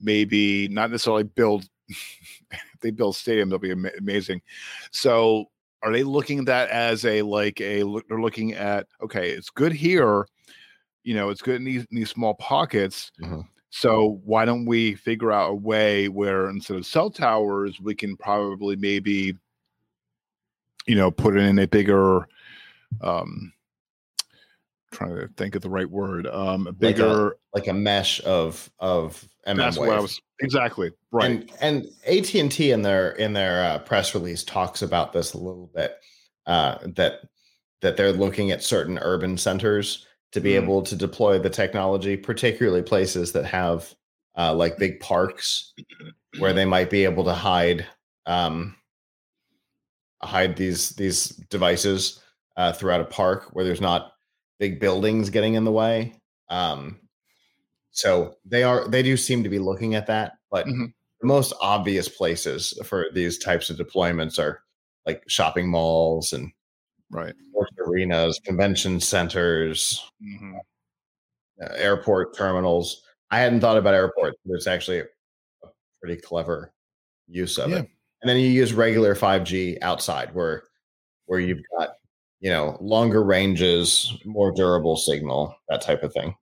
[0.00, 1.68] maybe not necessarily build
[2.80, 4.40] they build stadium they'll be am- amazing
[4.90, 5.46] so
[5.82, 9.72] are they looking at that as a like a they're looking at okay it's good
[9.72, 10.26] here
[11.02, 13.40] you know it's good in these, in these small pockets mm-hmm.
[13.70, 18.16] So why don't we figure out a way where instead of cell towers, we can
[18.16, 19.36] probably maybe,
[20.86, 22.28] you know, put it in a bigger,
[23.00, 23.52] um,
[24.92, 28.22] trying to think of the right word, um, a bigger, like a, like a mesh
[28.24, 31.30] of of MM That's what I was exactly right.
[31.30, 35.34] And, and AT and T in their in their uh, press release talks about this
[35.34, 35.98] a little bit.
[36.46, 37.22] Uh, that
[37.82, 40.62] that they're looking at certain urban centers to be mm.
[40.62, 43.94] able to deploy the technology, particularly places that have
[44.36, 45.72] uh, like big parks
[46.38, 47.86] where they might be able to hide
[48.26, 48.76] um,
[50.22, 52.20] hide these these devices
[52.56, 54.12] uh, throughout a park where there's not
[54.58, 56.14] big buildings getting in the way.
[56.48, 57.00] Um,
[57.90, 60.86] so they are they do seem to be looking at that, but mm-hmm.
[61.20, 64.62] the most obvious places for these types of deployments are
[65.06, 66.52] like shopping malls and
[67.10, 67.34] right.
[67.50, 70.56] Sports arenas convention centers mm-hmm.
[71.62, 73.02] uh, airport terminals.
[73.30, 75.04] I hadn't thought about airports but it's actually a,
[75.64, 75.68] a
[76.00, 76.72] pretty clever
[77.28, 77.78] use of yeah.
[77.78, 77.90] it
[78.22, 80.64] and then you use regular 5g outside where
[81.26, 81.90] where you've got
[82.40, 86.34] you know longer ranges more durable signal that type of thing.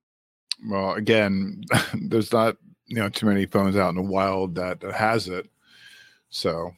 [0.67, 1.63] Well again
[1.93, 2.57] there's not
[2.87, 5.49] you know too many phones out in the wild that, that has it.
[6.29, 6.71] So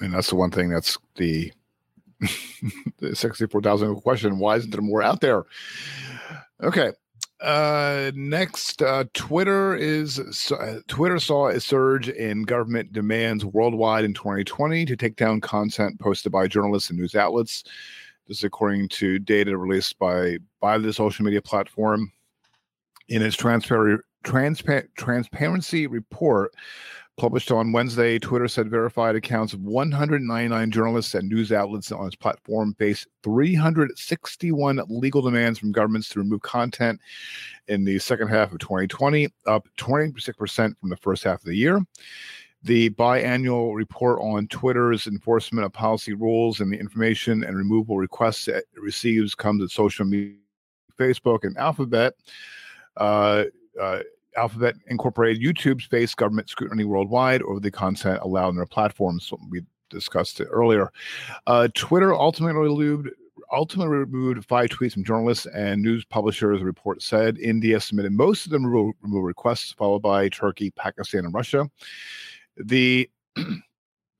[0.00, 1.52] and that's the one thing that's the
[2.98, 4.38] the 64,000 question.
[4.38, 5.44] Why isn't there more out there?
[6.62, 6.92] Okay.
[7.40, 14.14] Uh, next, uh, Twitter is uh, Twitter saw a surge in government demands worldwide in
[14.14, 17.64] 2020 to take down content posted by journalists and news outlets.
[18.28, 22.12] This is according to data released by by the social media platform.
[23.08, 24.04] In its transparency
[24.96, 26.54] transparency report,
[27.18, 32.16] Published on Wednesday, Twitter said verified accounts of 199 journalists and news outlets on its
[32.16, 36.98] platform faced 361 legal demands from governments to remove content
[37.68, 41.82] in the second half of 2020, up 26% from the first half of the year.
[42.62, 48.48] The biannual report on Twitter's enforcement of policy rules and the information and removal requests
[48.48, 50.36] it receives comes at social media,
[50.98, 52.14] Facebook, and Alphabet.
[52.96, 53.44] Uh,
[53.78, 54.00] uh,
[54.36, 59.32] Alphabet Incorporated YouTube's faced government scrutiny worldwide over the content allowed on their platforms.
[59.50, 60.90] We discussed it earlier.
[61.46, 63.10] Uh, Twitter ultimately removed,
[63.52, 66.58] ultimately removed five tweets from journalists and news publishers.
[66.58, 71.34] The report said India submitted most of the removal, requests, followed by Turkey, Pakistan, and
[71.34, 71.70] Russia.
[72.56, 73.08] The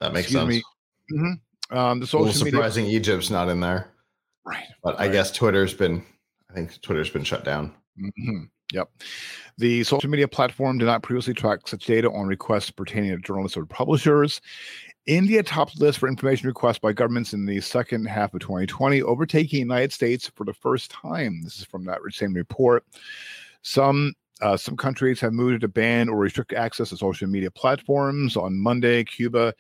[0.01, 0.49] that makes sense.
[0.49, 0.63] Me,
[1.13, 3.93] mm-hmm, um, the social surprising media, Egypt's not in there,
[4.45, 4.65] right?
[4.83, 5.09] But right.
[5.09, 6.05] I guess Twitter's been.
[6.51, 7.75] I think Twitter's been shut down.
[7.99, 8.45] Mm-hmm.
[8.73, 8.91] Yep.
[9.59, 13.57] The social media platform did not previously track such data on requests pertaining to journalists
[13.57, 14.41] or publishers.
[15.07, 19.03] India topped the list for information requests by governments in the second half of 2020,
[19.03, 21.43] overtaking the United States for the first time.
[21.43, 22.85] This is from that same report.
[23.63, 28.37] Some uh, some countries have moved to ban or restrict access to social media platforms.
[28.37, 29.55] On Monday, Cuba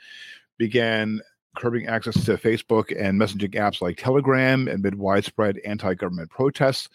[0.58, 1.20] began
[1.56, 6.88] curbing access to Facebook and messaging apps like Telegram amid widespread anti government protests.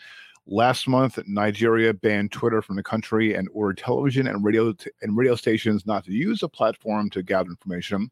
[0.49, 5.17] Last month, Nigeria banned Twitter from the country and ordered television and radio t- and
[5.17, 8.09] radio stations not to use the platform to gather information.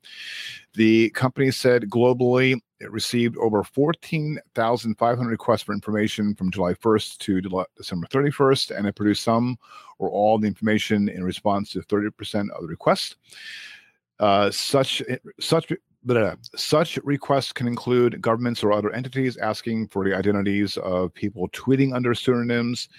[0.74, 7.66] The company said globally it received over 14,500 requests for information from July 1st to
[7.78, 9.58] December 31st, and it produced some
[9.98, 13.16] or all the information in response to 30% of the requests.
[14.20, 15.02] Uh, such
[15.40, 15.72] such
[16.06, 21.49] Blah, such requests can include governments or other entities asking for the identities of people
[21.49, 22.89] tweeting under pseudonyms.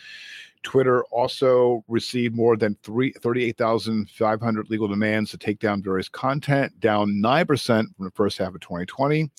[0.65, 7.47] Twitter also received more than 38,500 legal demands to take down various content, down 9%
[7.95, 9.31] from the first half of 2020.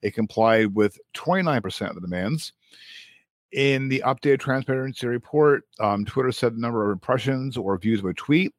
[0.00, 2.54] It complied with 29% of the demands.
[3.52, 8.06] In the updated transparency report, um, Twitter said the number of impressions or views of
[8.06, 8.54] a tweet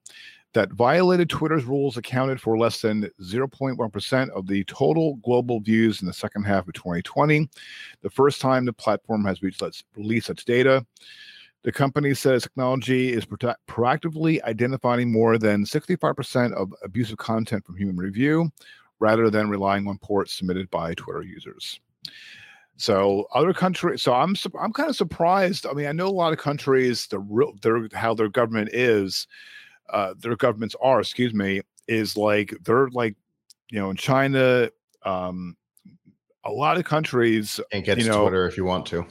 [0.54, 6.08] that violated Twitter's rules accounted for less than 0.1% of the total global views in
[6.08, 7.50] the second half of 2020,
[8.02, 10.86] the first time the platform has released such data.
[11.64, 17.78] The company says technology is pro- proactively identifying more than 65% of abusive content from
[17.78, 18.52] human review
[19.00, 21.80] rather than relying on ports submitted by Twitter users.
[22.78, 25.68] So other countries, so I'm I'm kind of surprised.
[25.68, 29.28] I mean, I know a lot of countries, the real, their how their government is,
[29.92, 33.16] uh, their governments are, excuse me, is like they're like,
[33.70, 34.70] you know, in China,
[35.04, 35.56] um,
[36.44, 39.06] a lot of countries can't get you know, Twitter if you want to.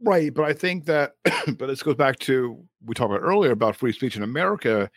[0.00, 3.76] Right, but I think that, but this goes back to we talked about earlier about
[3.76, 4.90] free speech in America.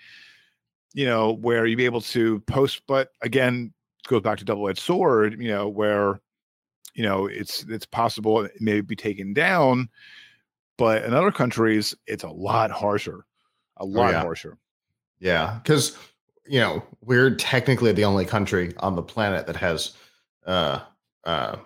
[0.93, 3.73] You know, where you'd be able to post, but again,
[4.07, 5.41] goes back to double-edged sword.
[5.41, 6.19] You know, where
[6.93, 9.89] you know it's it's possible it may be taken down,
[10.77, 13.25] but in other countries it's a lot harsher
[13.81, 14.21] a oh, lot oh, yeah.
[14.21, 14.57] harsher.
[15.19, 15.97] Yeah, because
[16.47, 19.93] you know we're technically the only country on the planet that has
[20.45, 20.79] uh,
[21.23, 21.57] uh,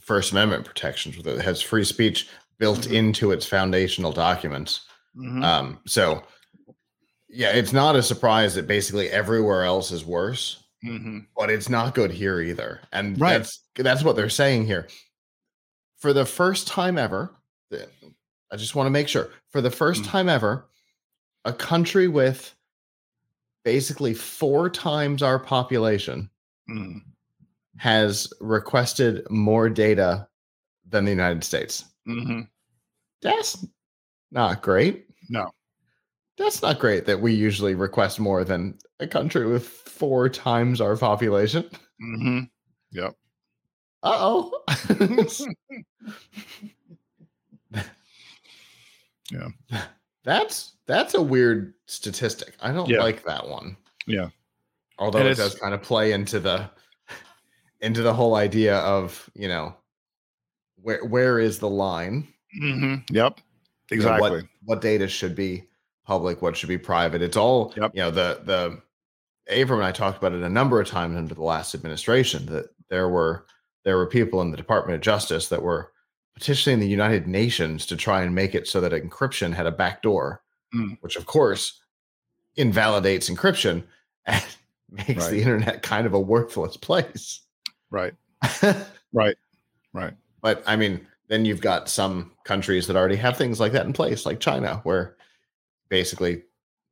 [0.00, 1.22] First Amendment protections.
[1.22, 2.94] That has free speech built mm-hmm.
[2.94, 4.86] into its foundational documents.
[5.16, 5.42] Mm-hmm.
[5.42, 6.22] Um, so,
[7.28, 11.20] yeah, it's not a surprise that basically everywhere else is worse, mm-hmm.
[11.36, 12.80] but it's not good here either.
[12.92, 13.38] And right.
[13.38, 14.88] that's that's what they're saying here.
[15.98, 17.34] For the first time ever,
[18.52, 20.06] I just want to make sure for the 1st mm.
[20.06, 20.68] time ever,
[21.44, 22.54] a country with
[23.64, 26.28] basically four times our population
[26.68, 27.00] mm.
[27.76, 30.26] has requested more data
[30.88, 31.84] than the United States.
[32.08, 32.40] Mm-hmm.
[33.22, 33.64] That's
[34.30, 35.06] not great.
[35.28, 35.50] No.
[36.38, 40.96] That's not great that we usually request more than a country with four times our
[40.96, 41.64] population.
[42.02, 42.40] Mm-hmm.
[42.92, 43.14] Yep.
[44.02, 44.64] Uh oh.
[49.30, 49.48] yeah.
[50.24, 52.54] That's that's a weird statistic.
[52.60, 53.00] I don't yeah.
[53.00, 53.76] like that one.
[54.06, 54.28] Yeah.
[54.98, 56.70] Although and it does kind of play into the
[57.80, 59.74] into the whole idea of, you know,
[60.76, 62.28] where where is the line?
[62.60, 63.14] Mm-hmm.
[63.14, 63.40] Yep.
[63.90, 64.28] Exactly.
[64.28, 65.64] You know, what, what data should be
[66.06, 67.22] public, what should be private.
[67.22, 67.92] It's all yep.
[67.94, 68.82] you know, the the
[69.50, 72.66] Avram and I talked about it a number of times under the last administration that
[72.88, 73.46] there were
[73.84, 75.91] there were people in the Department of Justice that were
[76.34, 80.42] petitioning the United Nations to try and make it so that encryption had a backdoor,
[80.74, 80.96] mm.
[81.00, 81.80] which of course
[82.56, 83.84] invalidates encryption
[84.26, 84.44] and
[84.90, 85.30] makes right.
[85.30, 87.40] the internet kind of a worthless place.
[87.90, 88.14] Right.
[89.12, 89.36] right.
[89.92, 90.14] Right.
[90.40, 93.92] But I mean, then you've got some countries that already have things like that in
[93.92, 95.16] place, like China, where
[95.88, 96.42] basically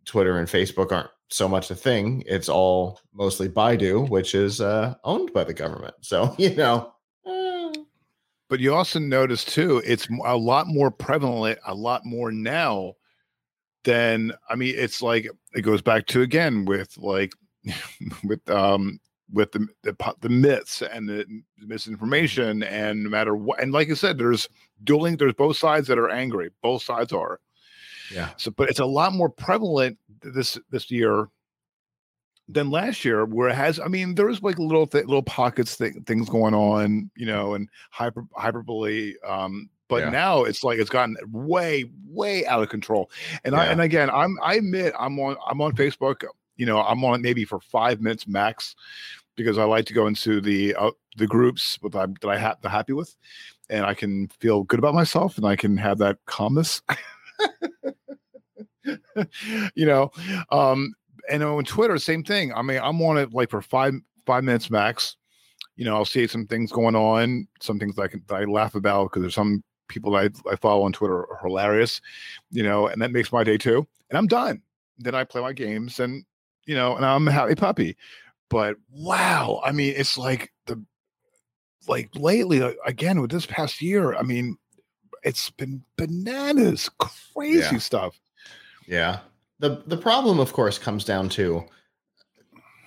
[0.05, 2.23] Twitter and Facebook aren't so much a thing.
[2.27, 5.95] It's all mostly Baidu, which is uh, owned by the government.
[6.01, 6.93] So, you know,
[8.51, 12.95] but you also notice too, it's a lot more prevalent, a lot more now
[13.85, 17.33] than I mean, it's like it goes back to again with like
[18.25, 18.99] with um
[19.33, 21.25] with the, the the, myths and the
[21.59, 24.49] misinformation and no matter what and like I said, there's
[24.83, 26.51] dueling, there's both sides that are angry.
[26.61, 27.41] Both sides are.
[28.13, 28.31] Yeah.
[28.37, 31.29] So but it's a lot more prevalent this this year
[32.53, 33.81] than last year, where it has.
[33.81, 37.69] I mean, there's like little th- little pockets th- things going on, you know, and
[37.91, 39.15] hyper hyperbole.
[39.27, 40.11] Um, but yeah.
[40.11, 43.11] now it's like it's gotten way way out of control.
[43.45, 43.61] And yeah.
[43.61, 46.25] I and again, I'm I admit I'm on I'm on Facebook.
[46.57, 48.75] You know, I'm on maybe for five minutes max
[49.37, 52.69] because I like to go into the uh, the groups with that I have the
[52.69, 53.17] happy with,
[53.69, 56.83] and I can feel good about myself and I can have that calmness.
[59.75, 60.11] you know
[60.51, 60.95] um
[61.31, 62.53] and on Twitter, same thing.
[62.53, 63.95] I mean, I'm on it like for five
[64.27, 65.17] five minutes max.
[65.77, 69.05] You know, I'll see some things going on, some things I can I laugh about
[69.05, 72.01] because there's some people I, I follow on Twitter are hilarious,
[72.51, 73.87] you know, and that makes my day too.
[74.09, 74.63] And I'm done.
[74.99, 76.25] Then I play my games and
[76.67, 77.97] you know, and I'm a happy puppy.
[78.49, 80.85] but wow, I mean, it's like the
[81.89, 84.15] like lately uh, again with this past year.
[84.15, 84.57] I mean,
[85.23, 87.79] it's been bananas, crazy yeah.
[87.79, 88.21] stuff.
[88.87, 89.21] Yeah.
[89.61, 91.65] The the problem, of course, comes down to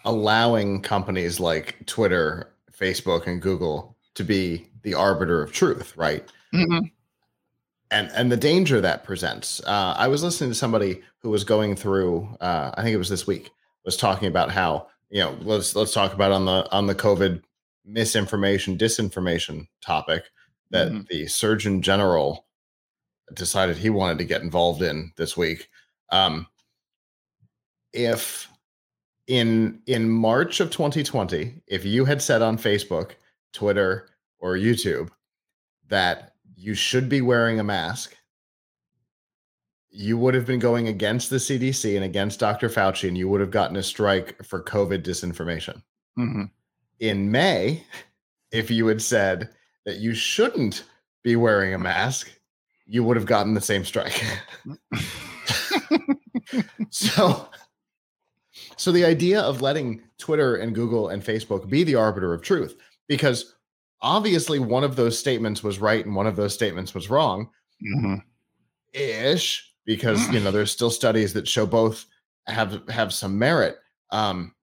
[0.05, 6.27] allowing companies like Twitter, Facebook, and Google to be the arbiter of truth, right?
[6.53, 6.87] Mm-hmm.
[7.91, 9.61] And and the danger that presents.
[9.65, 12.27] Uh, I was listening to somebody who was going through.
[12.41, 13.51] Uh, I think it was this week.
[13.85, 17.43] Was talking about how you know let's let's talk about on the on the COVID
[17.85, 20.23] misinformation disinformation topic
[20.71, 21.01] that mm-hmm.
[21.09, 22.47] the Surgeon General
[23.33, 25.69] decided he wanted to get involved in this week.
[26.09, 26.47] Um,
[27.93, 28.49] if
[29.27, 33.11] in in March of 2020, if you had said on Facebook,
[33.53, 35.09] Twitter, or YouTube
[35.87, 38.15] that you should be wearing a mask,
[39.89, 42.67] you would have been going against the CDC and against Dr.
[42.67, 45.81] Fauci, and you would have gotten a strike for COVID disinformation.
[46.17, 46.45] Mm-hmm.
[46.99, 47.83] In May,
[48.51, 49.49] if you had said
[49.85, 50.83] that you shouldn't
[51.23, 52.31] be wearing a mask,
[52.85, 54.23] you would have gotten the same strike.
[56.89, 57.47] so
[58.83, 62.75] so the idea of letting Twitter and Google and Facebook be the arbiter of truth
[63.07, 63.55] because
[64.01, 67.49] obviously one of those statements was right and one of those statements was wrong.
[67.81, 68.15] Mm-hmm.
[68.93, 72.05] ish because you know there's still studies that show both
[72.47, 73.77] have have some merit.
[74.11, 74.53] Um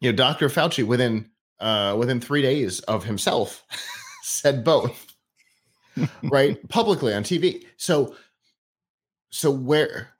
[0.00, 1.30] you know dr fauci within
[1.60, 3.64] uh within three days of himself
[4.22, 5.16] said both
[6.24, 8.14] right publicly on tv so
[9.30, 10.10] so where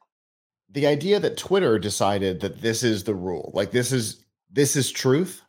[0.79, 4.91] the idea that twitter decided that this is the rule like this is this is
[4.91, 5.43] truth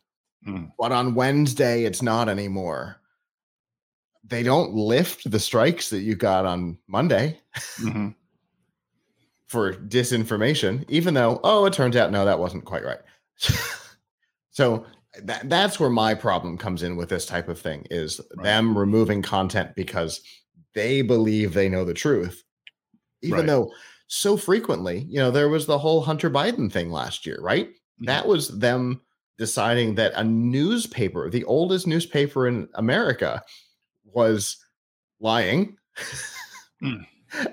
[0.46, 0.72] Mm.
[0.78, 3.00] But on Wednesday, it's not anymore.
[4.24, 7.38] They don't lift the strikes that you got on Monday
[7.78, 8.10] mm-hmm.
[9.46, 13.00] for disinformation, even though, oh, it turns out, no, that wasn't quite right.
[14.50, 14.86] so
[15.22, 18.44] that, that's where my problem comes in with this type of thing is right.
[18.44, 20.22] them removing content because
[20.74, 22.44] they believe they know the truth.
[23.22, 23.46] Even right.
[23.46, 23.70] though
[24.12, 27.68] so frequently, you know, there was the whole Hunter Biden thing last year, right?
[27.68, 28.06] Mm-hmm.
[28.06, 29.00] That was them
[29.38, 33.40] deciding that a newspaper, the oldest newspaper in America,
[34.04, 34.56] was
[35.20, 35.76] lying.
[36.82, 37.06] mm.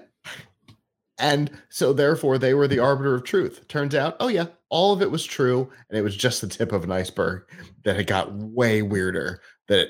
[1.19, 3.67] And so, therefore, they were the arbiter of truth.
[3.67, 5.67] Turns out, oh, yeah, all of it was true.
[5.89, 7.41] And it was just the tip of an iceberg
[7.85, 9.41] that it got way weirder.
[9.67, 9.87] That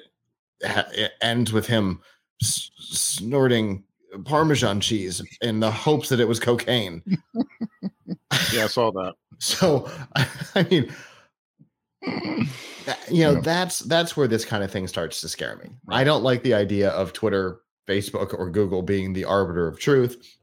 [0.61, 1.99] it, it ends with him
[2.41, 3.83] s- snorting
[4.25, 7.03] Parmesan cheese in the hopes that it was cocaine.
[8.53, 9.15] yeah, I saw that.
[9.39, 9.89] So,
[10.55, 10.93] I mean,
[13.09, 13.41] you know, yeah.
[13.41, 15.69] that's that's where this kind of thing starts to scare me.
[15.85, 16.01] Right.
[16.01, 20.37] I don't like the idea of Twitter, Facebook, or Google being the arbiter of truth.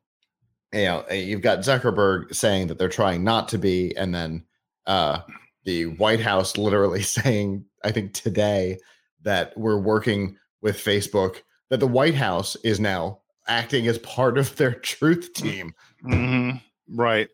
[0.72, 4.44] You know, eh, you've got Zuckerberg saying that they're trying not to be, and then
[4.86, 5.20] uh,
[5.64, 8.78] the White House literally saying, I think today,
[9.22, 11.42] that we're working with Facebook.
[11.70, 15.74] That the White House is now acting as part of their truth team.
[16.04, 16.58] Mm-hmm.
[16.88, 17.28] Right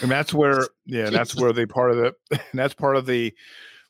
[0.00, 3.34] and that's where yeah that's where the part of the that's part of the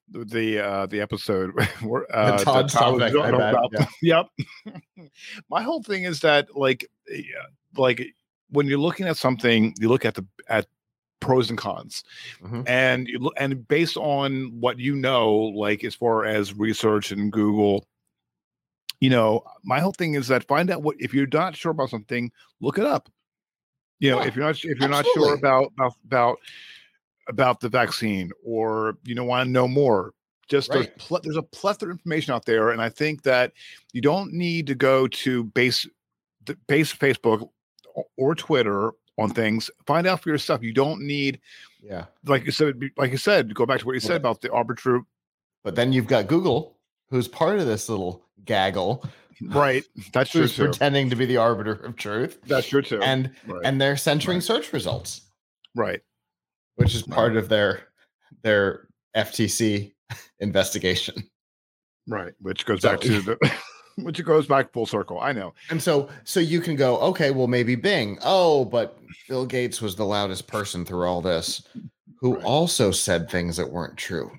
[0.08, 3.86] the uh the episode where uh the Todd Todd about, yeah.
[4.02, 4.26] yep
[5.48, 7.46] my whole thing is that like yeah,
[7.76, 8.14] like
[8.50, 10.66] when you're looking at something you look at the at
[11.20, 12.02] pros and cons
[12.42, 12.62] mm-hmm.
[12.66, 17.32] and you look and based on what you know like as far as research and
[17.32, 17.86] google
[19.02, 21.90] you know my whole thing is that find out what if you're not sure about
[21.90, 22.30] something
[22.60, 23.08] look it up
[24.02, 24.92] you know, yeah, if you're not if you're absolutely.
[24.92, 26.38] not sure about, about about
[27.28, 30.12] about the vaccine or you know want to know more,
[30.48, 30.78] just right.
[30.80, 33.52] there's, pl- there's a plethora of information out there, and I think that
[33.92, 35.86] you don't need to go to base
[36.44, 37.48] the base Facebook
[38.16, 39.70] or Twitter on things.
[39.86, 40.64] Find out for yourself.
[40.64, 41.38] You don't need,
[41.80, 44.50] yeah, like you said, like you said, go back to what you said about the
[44.50, 45.02] arbiter.
[45.62, 46.76] But then you've got Google,
[47.08, 49.04] who's part of this little gaggle
[49.48, 49.84] Right.
[50.12, 50.48] That's true.
[50.48, 50.64] Too.
[50.64, 52.38] Pretending to be the arbiter of truth.
[52.46, 53.00] That's true too.
[53.02, 53.62] And right.
[53.64, 54.44] and they're censoring right.
[54.44, 55.22] search results.
[55.74, 56.00] Right.
[56.76, 57.38] Which is part right.
[57.38, 57.88] of their
[58.42, 59.92] their FTC
[60.40, 61.28] investigation.
[62.08, 62.32] Right.
[62.40, 63.52] Which goes so, back to the
[64.02, 65.20] which goes back full circle.
[65.20, 65.54] I know.
[65.70, 68.18] And so so you can go, okay, well maybe Bing.
[68.22, 71.66] Oh, but Bill Gates was the loudest person through all this
[72.20, 74.30] who also said things that weren't true.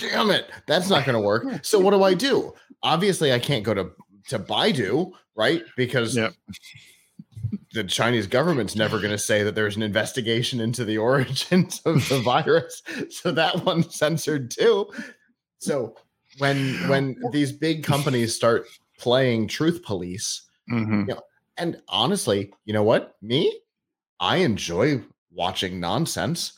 [0.00, 0.50] Damn it.
[0.66, 1.44] That's not going to work.
[1.62, 2.54] So what do I do?
[2.82, 3.90] Obviously I can't go to
[4.28, 5.62] to Baidu, right?
[5.76, 6.34] Because yep.
[7.72, 12.08] the Chinese government's never going to say that there's an investigation into the origins of
[12.08, 12.82] the virus.
[13.10, 14.90] So that one's censored too.
[15.58, 15.96] So
[16.38, 18.66] when when these big companies start
[18.98, 21.00] playing truth police, mm-hmm.
[21.00, 21.22] you know,
[21.56, 23.16] and honestly, you know what?
[23.22, 23.52] Me,
[24.20, 26.52] I enjoy watching nonsense.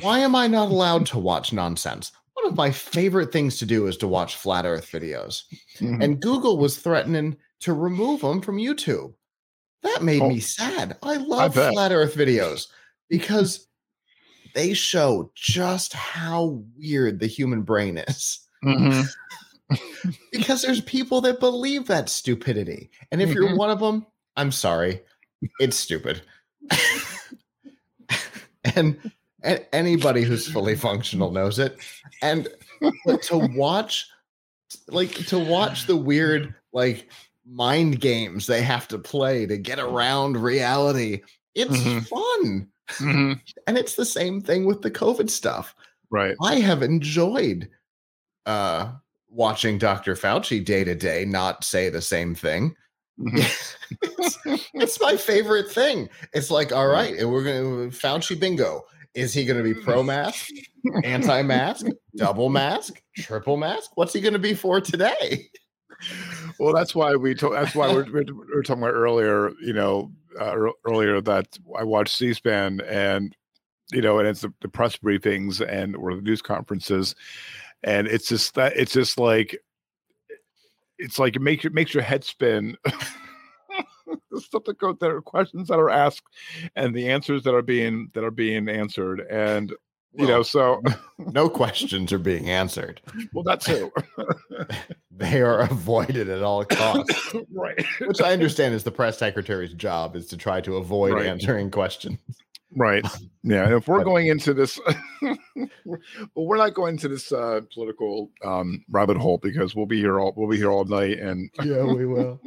[0.00, 2.12] Why am I not allowed to watch nonsense?
[2.50, 5.44] Of my favorite things to do is to watch flat Earth videos,
[5.78, 6.02] mm-hmm.
[6.02, 9.14] and Google was threatening to remove them from YouTube.
[9.82, 10.98] That made oh, me sad.
[11.02, 12.68] I love I flat Earth videos
[13.08, 13.66] because
[14.54, 18.40] they show just how weird the human brain is.
[18.64, 19.02] Mm-hmm.
[20.32, 22.90] because there's people that believe that stupidity.
[23.10, 23.38] And if mm-hmm.
[23.38, 25.02] you're one of them, I'm sorry.
[25.60, 26.22] It's stupid.
[28.76, 28.98] and,
[29.42, 31.78] and anybody who's fully functional knows it.
[32.22, 32.48] And
[33.22, 34.08] to watch
[34.88, 37.08] like to watch the weird like
[37.46, 41.22] mind games they have to play to get around reality.
[41.54, 41.98] It's mm-hmm.
[42.00, 42.68] fun.
[42.92, 43.32] Mm-hmm.
[43.66, 45.74] and it's the same thing with the COVID stuff.
[46.10, 46.36] Right.
[46.42, 47.68] I have enjoyed
[48.46, 48.92] uh
[49.28, 50.14] watching Dr.
[50.14, 52.74] Fauci day to day not say the same thing.
[53.18, 53.38] Mm-hmm.
[54.02, 54.38] it's,
[54.74, 56.08] it's, my favorite thing.
[56.32, 58.84] It's like, all right, and we're gonna Fauci bingo.
[59.14, 60.50] Is he gonna be pro mask,
[61.04, 61.86] anti mask,
[62.16, 63.90] double mask, triple mask?
[63.96, 65.48] What's he gonna be for today?
[66.58, 67.34] Well, that's why we.
[67.36, 69.50] To- that's why we're, we're, we're talking about earlier.
[69.60, 70.54] You know, uh,
[70.86, 73.36] earlier that I watched C-SPAN and
[73.92, 77.14] you know, and it's the, the press briefings and or the news conferences,
[77.82, 79.58] and it's just that it's just like
[80.98, 82.76] it's like it makes it makes your head spin.
[84.30, 86.26] the stuff that go there are questions that are asked
[86.76, 89.72] and the answers that are being that are being answered and
[90.14, 90.82] you know so
[91.18, 93.00] no questions are being answered.
[93.32, 93.92] Well that's too
[95.10, 97.34] they are avoided at all costs.
[97.52, 97.84] Right.
[98.00, 101.26] Which i understand is the press secretary's job is to try to avoid right.
[101.26, 102.18] answering questions.
[102.76, 103.04] Right.
[103.42, 104.80] Yeah if we're going into this
[105.20, 105.36] well
[106.34, 110.32] we're not going to this uh political um rabbit hole because we'll be here all
[110.36, 112.40] we'll be here all night and yeah we will.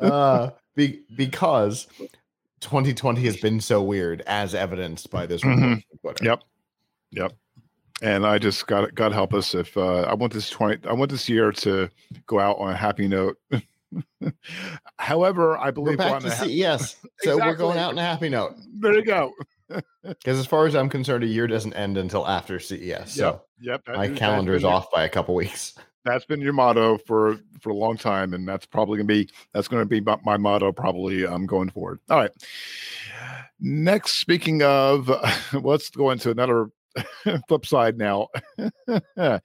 [0.00, 1.86] Uh be, because
[2.60, 5.78] 2020 has been so weird as evidenced by this mm-hmm.
[6.24, 6.42] yep
[7.12, 7.32] Yep.
[8.02, 11.10] And I just got God help us if uh, I want this twenty I want
[11.10, 11.88] this year to
[12.26, 13.38] go out on a happy note.
[14.98, 17.46] However, I believe we're back to ha- CES, so exactly.
[17.46, 18.54] we're going out on a happy note.
[18.80, 19.32] There you go.
[20.02, 23.12] Because as far as I'm concerned, a year doesn't end until after CES.
[23.12, 25.74] So yep, yep my calendar is off by a couple weeks.
[26.08, 29.68] That's been your motto for for a long time, and that's probably gonna be that's
[29.68, 32.00] gonna be my, motto probably um, going forward.
[32.08, 32.30] All right.
[33.60, 35.10] Next, speaking of,
[35.52, 36.70] let's go into another
[37.48, 38.28] flip side now.
[38.58, 39.40] um,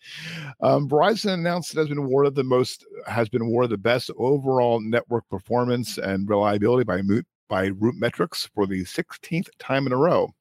[0.87, 5.27] Verizon announced it has been awarded the most has been awarded the best overall network
[5.29, 7.01] performance and reliability by
[7.49, 10.33] by RootMetrics for the 16th time in a row.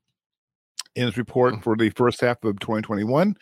[0.94, 1.60] In its report hmm.
[1.60, 3.34] for the first half of 2021,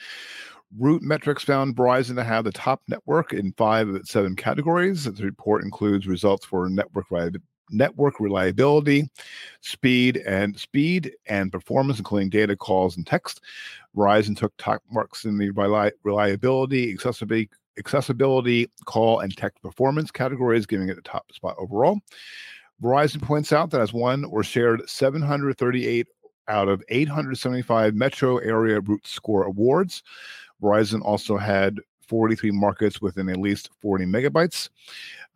[0.78, 5.04] RootMetrics found Verizon to have the top network in five of its seven categories.
[5.04, 7.06] The report includes results for network
[7.72, 9.08] network reliability,
[9.60, 13.40] speed and speed and performance, including data calls and text.
[13.96, 15.50] Verizon took top marks in the
[16.04, 21.98] reliability, accessibility, accessibility, call, and text performance categories, giving it the top spot overall.
[22.82, 26.06] Verizon points out that has won or shared 738
[26.48, 30.02] out of 875 metro area RootScore awards.
[30.60, 31.78] Verizon also had
[32.10, 34.68] 43 markets within at least 40 megabytes.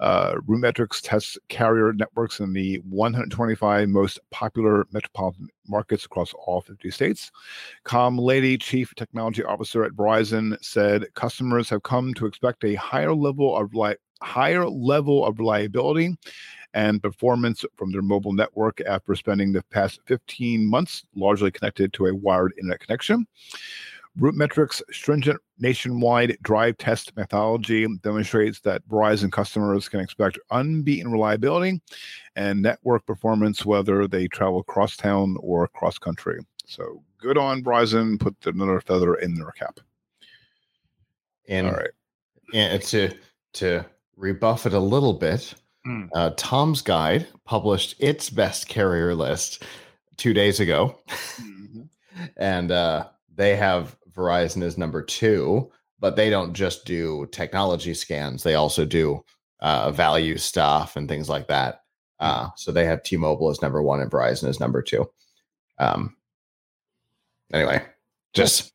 [0.00, 6.90] Uh, RootMetrics tests carrier networks in the 125 most popular metropolitan markets across all 50
[6.90, 7.30] states.
[7.84, 13.14] Kyle Malady, Chief Technology Officer at Verizon, said customers have come to expect a higher
[13.14, 16.16] level of li- higher level of reliability
[16.74, 22.06] and performance from their mobile network after spending the past 15 months largely connected to
[22.06, 23.26] a wired internet connection.
[24.18, 31.80] RootMetrics' stringent nationwide drive test methodology demonstrates that Verizon customers can expect unbeaten reliability
[32.36, 36.38] and network performance whether they travel cross town or cross country.
[36.66, 39.80] So good on Verizon, put another feather in their cap.
[41.48, 41.90] And, All right.
[42.52, 43.12] And to
[43.54, 43.84] to
[44.16, 45.54] rebuff it a little bit,
[45.86, 46.08] mm.
[46.14, 49.64] uh, Tom's Guide published its best carrier list
[50.16, 50.98] two days ago.
[51.08, 51.82] Mm-hmm.
[52.36, 58.42] and uh, they have Verizon is number two, but they don't just do technology scans;
[58.42, 59.24] they also do
[59.60, 61.80] uh, value stuff and things like that.
[62.20, 65.04] Uh, so they have T-Mobile as number one and Verizon as number two.
[65.78, 66.16] Um,
[67.52, 67.82] anyway,
[68.32, 68.72] just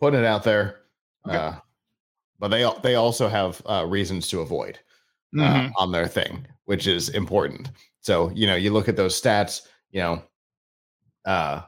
[0.00, 0.80] putting it out there.
[1.26, 1.36] Okay.
[1.36, 1.54] Uh,
[2.38, 4.78] but they they also have uh, reasons to avoid
[5.38, 5.72] uh, mm-hmm.
[5.76, 7.70] on their thing, which is important.
[8.00, 9.62] So you know, you look at those stats.
[9.90, 10.22] You know,
[11.24, 11.62] uh,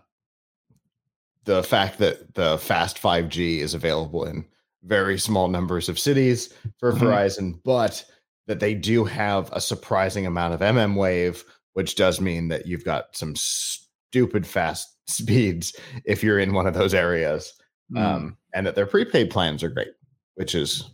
[1.47, 4.45] the fact that the fast 5G is available in
[4.85, 7.05] very small numbers of cities for mm-hmm.
[7.05, 8.05] Verizon, but
[8.47, 11.43] that they do have a surprising amount of mmWave,
[11.73, 15.75] which does mean that you've got some stupid fast speeds
[16.05, 17.53] if you're in one of those areas.
[17.93, 18.03] Mm.
[18.03, 19.93] Um, and that their prepaid plans are great,
[20.35, 20.91] which is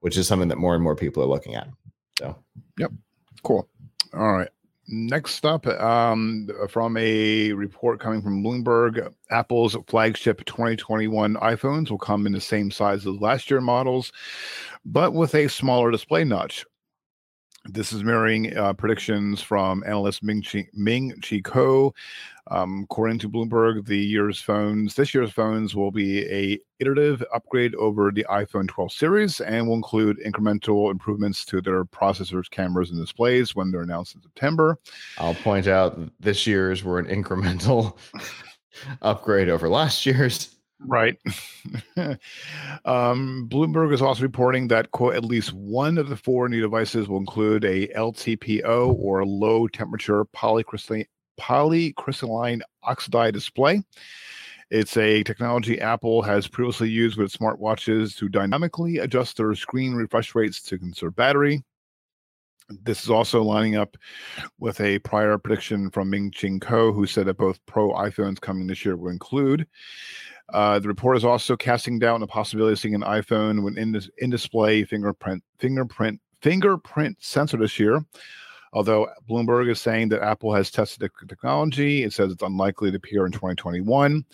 [0.00, 1.66] which is something that more and more people are looking at.
[2.18, 2.36] So,
[2.78, 2.90] yep,
[3.42, 3.66] cool.
[4.12, 4.50] All right.
[4.86, 12.26] Next up, um, from a report coming from Bloomberg, Apple's flagship 2021 iPhones will come
[12.26, 14.12] in the same size as last year models,
[14.84, 16.66] but with a smaller display notch.
[17.66, 21.92] This is mirroring uh, predictions from analyst Ming Chi, Ming Chi Kuo.
[22.50, 27.74] Um, according to Bloomberg, the year's phones, this year's phones will be a iterative upgrade
[27.76, 33.00] over the iPhone 12 series and will include incremental improvements to their processors, cameras, and
[33.00, 34.78] displays when they're announced in September.
[35.16, 37.96] I'll point out this year's were an incremental
[39.00, 40.54] upgrade over last year's.
[40.80, 41.16] Right.
[42.84, 47.08] um, Bloomberg is also reporting that, quote, at least one of the four new devices
[47.08, 51.06] will include a LTPO or low temperature polycrystalline,
[51.40, 53.82] polycrystalline oxide display.
[54.70, 60.34] It's a technology Apple has previously used with smartwatches to dynamically adjust their screen refresh
[60.34, 61.62] rates to conserve battery.
[62.82, 63.96] This is also lining up
[64.58, 68.66] with a prior prediction from Ming Chi Kuo, who said that both Pro iPhones coming
[68.66, 69.66] this year will include
[70.52, 73.78] uh, the report is also casting doubt on the possibility of seeing an iPhone with
[73.78, 78.04] in, in display fingerprint fingerprint fingerprint sensor this year.
[78.74, 82.96] Although Bloomberg is saying that Apple has tested the technology, it says it's unlikely to
[82.96, 84.24] appear in 2021.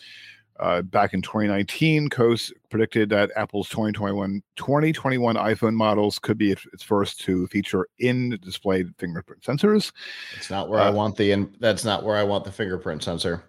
[0.58, 6.82] Uh, back in 2019, Kuo predicted that Apple's 2021 2021 iPhone models could be its
[6.82, 9.92] first to feature in-display fingerprint sensors.
[10.36, 13.02] It's not where uh, I want the in, that's not where I want the fingerprint
[13.02, 13.42] sensor.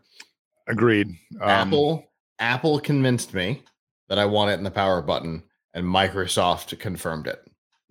[0.67, 1.07] Agreed.
[1.41, 2.10] Um, Apple
[2.41, 3.63] Apple convinced me
[4.09, 7.39] that I want it in the power button, and Microsoft confirmed it.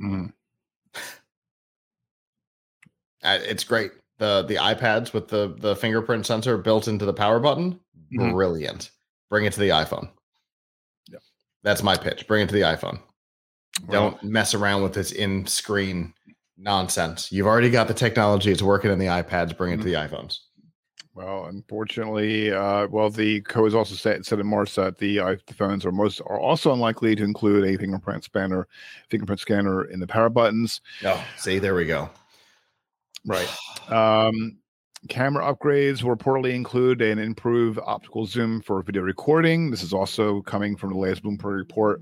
[0.02, 0.26] Mm-hmm.
[3.22, 3.92] it's great.
[4.18, 7.80] the The iPads with the the fingerprint sensor built into the power button,
[8.12, 8.32] mm-hmm.
[8.32, 8.90] brilliant.
[9.30, 10.10] Bring it to the iPhone.
[11.10, 11.22] Yep.
[11.62, 12.26] That's my pitch.
[12.26, 13.00] Bring it to the iPhone.
[13.86, 16.12] Well, Don't mess around with this in screen
[16.58, 17.30] nonsense.
[17.30, 18.50] You've already got the technology.
[18.50, 19.56] It's working in the iPads.
[19.56, 19.84] Bring it mm-hmm.
[19.84, 20.38] to the iPhones.
[21.20, 25.92] Well, unfortunately, uh, well, the Kuo also said, said in March that the iPhones are
[25.92, 28.66] most are also unlikely to include a fingerprint scanner,
[29.10, 30.80] fingerprint scanner in the power buttons.
[31.04, 32.08] Oh, see, there we go.
[33.26, 33.48] Right.
[33.90, 34.56] Um,
[35.10, 39.70] camera upgrades will reportedly include an improved optical zoom for video recording.
[39.70, 42.00] This is also coming from the latest Bloomberg report.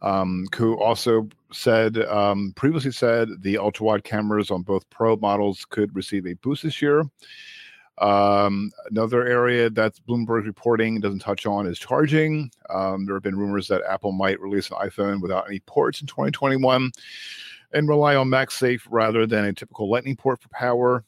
[0.00, 0.46] Um,
[0.78, 6.26] also said um, previously said the ultra wide cameras on both Pro models could receive
[6.26, 7.04] a boost this year.
[7.98, 12.50] Um, another area that Bloomberg reporting doesn't touch on is charging.
[12.70, 16.06] Um, there have been rumors that Apple might release an iPhone without any ports in
[16.06, 16.90] 2021
[17.72, 21.04] and rely on MagSafe rather than a typical Lightning port for power.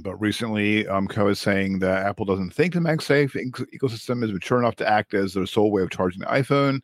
[0.00, 3.32] But recently, um, Kuo is saying that Apple doesn't think the MagSafe
[3.74, 6.82] ecosystem is mature enough to act as their sole way of charging the iPhone,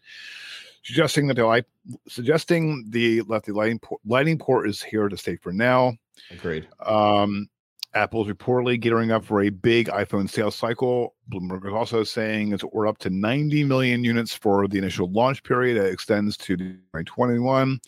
[0.82, 1.64] suggesting that the
[2.08, 5.92] suggesting the that the Lightning port, Lightning port is here to stay for now.
[6.30, 6.66] Agreed.
[6.80, 7.48] Um,
[7.94, 11.14] Apple is reportedly gearing up for a big iPhone sales cycle.
[11.30, 15.42] Bloomberg is also saying it's we're up to 90 million units for the initial launch
[15.44, 15.76] period.
[15.76, 17.80] It extends to 2021,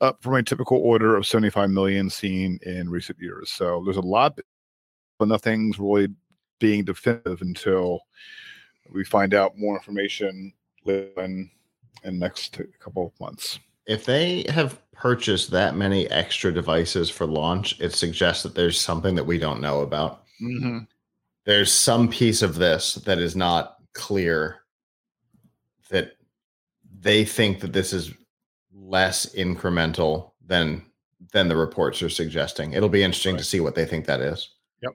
[0.00, 3.50] up from a typical order of 75 million seen in recent years.
[3.50, 4.38] So there's a lot,
[5.18, 6.08] but nothing's really
[6.60, 8.00] being definitive until
[8.92, 10.52] we find out more information
[10.86, 11.50] in
[12.04, 17.80] in next couple of months if they have purchased that many extra devices for launch,
[17.80, 20.24] it suggests that there's something that we don't know about.
[20.42, 20.78] Mm-hmm.
[21.44, 24.62] There's some piece of this that is not clear
[25.90, 26.16] that
[27.00, 28.12] they think that this is
[28.74, 30.84] less incremental than
[31.32, 32.72] than the reports are suggesting.
[32.72, 33.38] It'll be interesting right.
[33.38, 34.50] to see what they think that is.
[34.82, 34.92] Yep.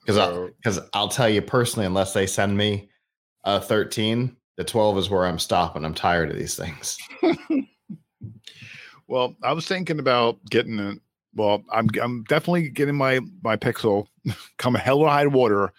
[0.00, 2.90] Because so, because I'll, I'll tell you personally, unless they send me
[3.44, 5.84] a 13, the 12 is where I'm stopping.
[5.84, 6.98] I'm tired of these things.
[9.06, 10.94] Well, I was thinking about getting a
[11.36, 14.06] well, I'm I'm definitely getting my my Pixel
[14.56, 15.72] come hell or high water.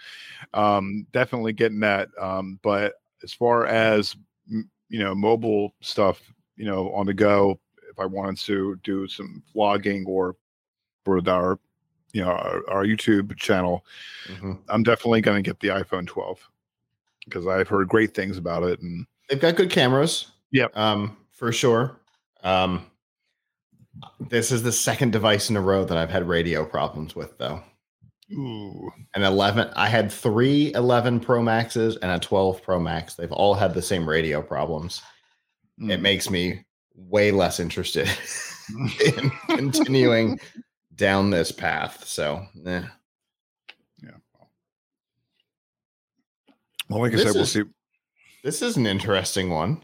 [0.54, 2.10] Um, definitely getting that.
[2.20, 4.16] Um, but as far as
[4.48, 6.22] you know, mobile stuff,
[6.58, 7.60] you know, on the go,
[7.90, 10.36] if I wanted to do some vlogging or
[11.04, 11.60] for our
[12.14, 13.86] you know our, our YouTube channel,
[14.28, 14.54] mm-hmm.
[14.70, 16.50] I'm definitely going to get the iPhone 12
[17.26, 20.32] because I've heard great things about it and they've got good cameras.
[20.52, 20.78] Yep.
[20.78, 22.00] Um, for sure.
[22.44, 22.86] Um,
[24.20, 27.62] this is the second device in a row that I've had radio problems with, though.
[28.34, 28.92] Ooh.
[29.14, 29.72] An 11.
[29.76, 33.16] I had three 11 Pro Maxes and a 12 Pro Max.
[33.16, 35.02] They've all had the same radio problems.
[35.80, 35.92] Mm.
[35.92, 36.66] It makes me
[36.96, 38.10] way less interested
[39.06, 40.40] in continuing
[40.96, 42.06] down this path.
[42.06, 42.84] So, eh.
[44.02, 44.10] yeah.
[46.90, 47.64] Well, like I said, we'll see.
[48.44, 49.84] This is an interesting one.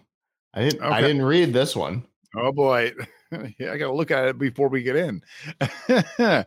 [0.53, 0.81] I didn't.
[0.81, 0.93] Okay.
[0.93, 2.05] I didn't read this one.
[2.35, 2.93] Oh boy.
[3.61, 5.21] I got to look at it before we get in.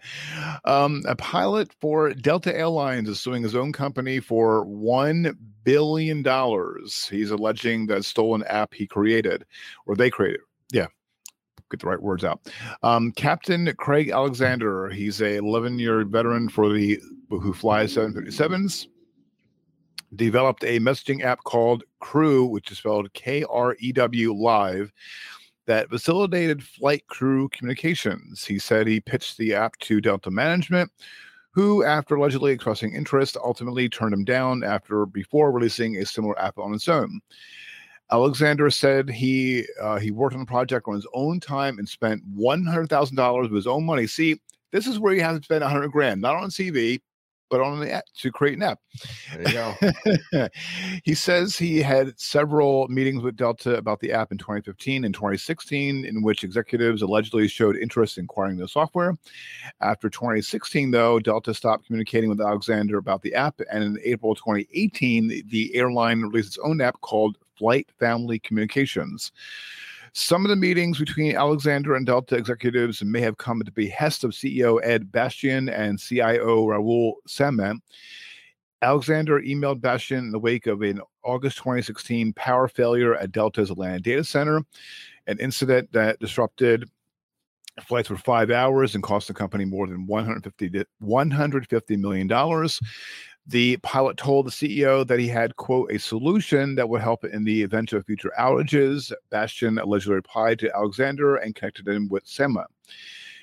[0.65, 6.19] um, a pilot for Delta Airlines is suing his own company for $1 billion.
[7.11, 9.45] He's alleging that stolen app he created
[9.87, 10.41] or they created.
[10.73, 10.89] Yeah,
[11.71, 12.41] get the right words out.
[12.83, 18.89] Um, Captain Craig Alexander, he's a 11 year veteran for the who flies 757s.
[20.15, 24.93] Developed a messaging app called Krew, which is spelled K R E W Live,
[25.67, 28.45] that facilitated flight crew communications.
[28.45, 30.91] He said he pitched the app to Delta management,
[31.53, 36.59] who, after allegedly expressing interest, ultimately turned him down after before releasing a similar app
[36.59, 37.21] on its own.
[38.11, 42.23] Alexander said he uh, he worked on the project on his own time and spent
[42.35, 44.07] one hundred thousand dollars of his own money.
[44.07, 44.41] See,
[44.73, 47.01] this is where you have to spend a hundred grand, not on CV,
[47.55, 48.81] but on the app to create an app.
[49.33, 49.53] There you
[50.33, 50.49] go.
[51.05, 56.05] he says he had several meetings with Delta about the app in 2015 and 2016,
[56.05, 59.15] in which executives allegedly showed interest in acquiring the software.
[59.81, 65.45] After 2016, though, Delta stopped communicating with Alexander about the app, and in April 2018,
[65.47, 69.31] the airline released its own app called Flight Family Communications.
[70.17, 74.23] Some of the meetings between Alexander and Delta executives may have come at the behest
[74.23, 77.81] of CEO Ed Bastian and CIO Rahul Samant.
[78.81, 83.99] Alexander emailed Bastian in the wake of an August 2016 power failure at Delta's Atlanta
[83.99, 84.63] data center,
[85.27, 86.89] an incident that disrupted
[87.85, 92.69] flights for five hours and cost the company more than 150, $150 million.
[93.47, 97.45] The pilot told the CEO that he had, quote, a solution that would help in
[97.45, 99.13] the event of future outages.
[99.31, 102.67] Bastian allegedly replied to Alexander and connected him with Sema.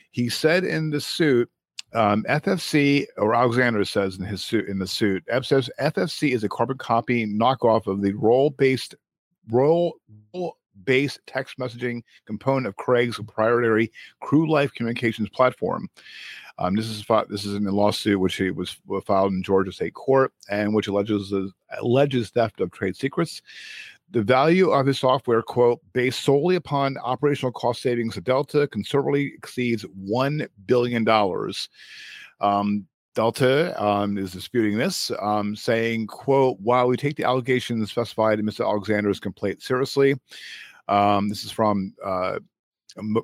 [0.09, 1.49] He said in the suit,
[1.93, 6.77] um, FFC, or Alexander says in his suit in the suit, FFC is a carbon
[6.77, 8.95] copy knockoff of the role-based
[9.49, 9.99] role
[10.83, 13.91] based text messaging component of Craig's proprietary
[14.23, 15.89] Krew Life communications platform.
[16.57, 20.31] Um, this is this is in the lawsuit which was filed in Georgia State Court
[20.49, 21.33] and which alleges
[21.79, 23.41] alleges theft of trade secrets.
[24.11, 29.27] The value of his software, quote, based solely upon operational cost savings of Delta, considerably
[29.27, 31.69] exceeds one billion dollars.
[32.41, 38.39] Um, Delta um, is disputing this, um, saying, quote, while we take the allegations specified
[38.39, 38.65] in Mr.
[38.65, 40.15] Alexander's complaint seriously,
[40.87, 42.39] um, this is from uh,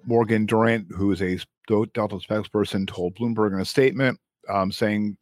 [0.06, 4.20] Morgan Durant, who is a Delta spokesperson, told Bloomberg in a statement
[4.50, 5.18] um, saying,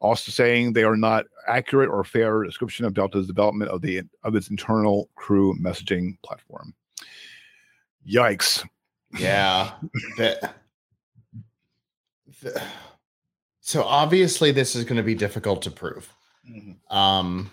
[0.00, 4.34] also saying they are not accurate or fair description of Delta's development of the of
[4.34, 6.74] its internal crew messaging platform.
[8.08, 8.66] Yikes!
[9.18, 9.72] Yeah.
[10.16, 10.50] the,
[12.42, 12.62] the,
[13.66, 16.14] so obviously, this is going to be difficult to prove.
[16.48, 16.96] Mm-hmm.
[16.96, 17.50] Um,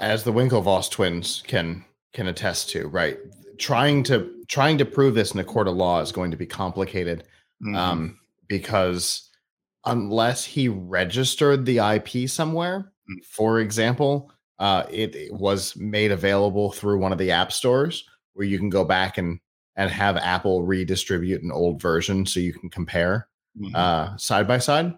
[0.00, 3.16] as the Winklevoss twins can can attest to, right?
[3.58, 6.46] Trying to trying to prove this in a court of law is going to be
[6.46, 7.28] complicated
[7.62, 7.76] mm-hmm.
[7.76, 9.30] um, because
[9.84, 13.20] unless he registered the IP somewhere, mm-hmm.
[13.22, 18.02] for example, uh, it, it, was made available through one of the app stores
[18.32, 19.38] where you can go back and
[19.76, 23.28] and have Apple redistribute an old version so you can compare
[23.58, 23.74] mm-hmm.
[23.74, 24.96] uh, side by side,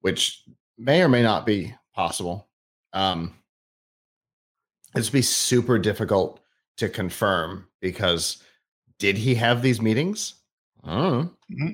[0.00, 0.42] which
[0.78, 2.48] may or may not be possible.
[2.92, 3.34] Um,
[4.94, 6.40] it's be super difficult
[6.76, 8.42] to confirm because
[8.98, 10.34] did he have these meetings?
[10.84, 11.70] Mm-hmm.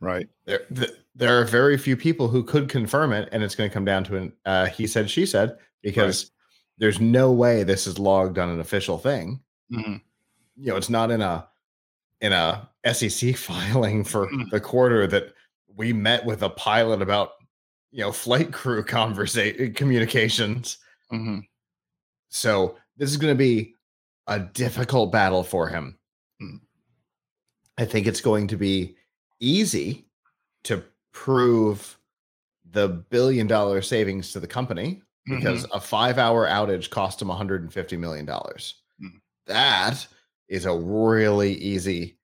[0.00, 0.28] Right.
[0.44, 0.60] There,
[1.14, 4.04] there are very few people who could confirm it, and it's going to come down
[4.04, 6.30] to an uh, he said, she said, because right.
[6.78, 9.40] there's no way this is logged on an official thing.
[9.72, 9.96] Mm-hmm.
[10.56, 11.48] You know, it's not in a
[12.20, 14.48] in a SEC filing for mm-hmm.
[14.50, 15.34] the quarter that
[15.74, 17.32] we met with a pilot about
[17.90, 20.78] you know flight crew conversation communications.
[21.12, 21.40] Mm-hmm.
[22.28, 23.74] So this is going to be
[24.26, 25.98] a difficult battle for him.
[26.40, 26.56] Hmm.
[27.78, 28.96] I think it's going to be
[29.40, 30.06] easy
[30.64, 31.98] to prove
[32.70, 35.76] the billion dollar savings to the company because mm-hmm.
[35.76, 38.26] a five hour outage cost him $150 million.
[38.26, 39.08] Mm-hmm.
[39.46, 40.06] That
[40.48, 42.18] is a really easy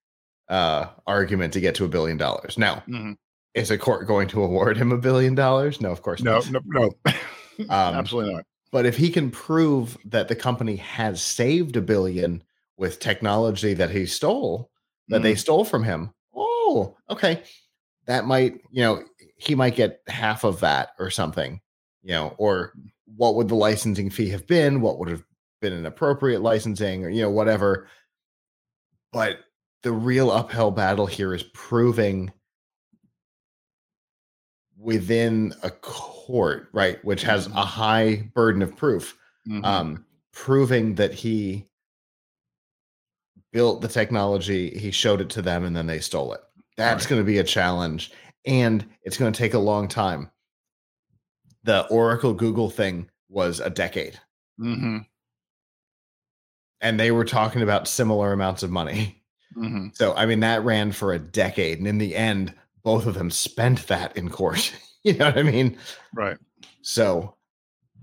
[0.49, 2.59] uh, argument to get to a billion dollars.
[2.59, 3.13] Now, mm-hmm.
[3.55, 5.81] is a court going to award him a billion dollars?
[5.81, 6.65] No, of course no, not.
[6.67, 7.13] No, no,
[7.69, 8.45] um, absolutely not.
[8.71, 12.43] But if he can prove that the company has saved a billion
[12.77, 14.71] with technology that he stole,
[15.09, 15.23] that mm.
[15.23, 17.43] they stole from him, oh, okay.
[18.07, 19.03] That might, you know,
[19.37, 21.61] he might get half of that or something,
[22.03, 22.73] you know, or
[23.17, 24.81] what would the licensing fee have been?
[24.81, 25.23] What would have
[25.61, 27.89] been an appropriate licensing or, you know, whatever.
[29.13, 29.41] But
[29.83, 32.33] the real uphill battle here is proving
[34.79, 37.59] within a court, right, which has a mm-hmm.
[37.59, 39.17] high burden of proof,
[39.49, 39.65] mm-hmm.
[39.65, 41.67] um, proving that he
[43.53, 46.41] built the technology, he showed it to them, and then they stole it.
[46.77, 47.11] That's right.
[47.11, 48.13] going to be a challenge,
[48.45, 50.31] and it's going to take a long time.
[51.65, 54.19] The Oracle Google thing was a decade.
[54.61, 54.99] Mm-hmm.
[56.81, 59.17] And they were talking about similar amounts of money.
[59.59, 59.89] Mm-hmm.
[59.95, 61.79] So, I mean, that ran for a decade.
[61.79, 64.73] And in the end, both of them spent that in court.
[65.03, 65.77] you know what I mean?
[66.15, 66.39] Right.
[66.83, 67.35] So,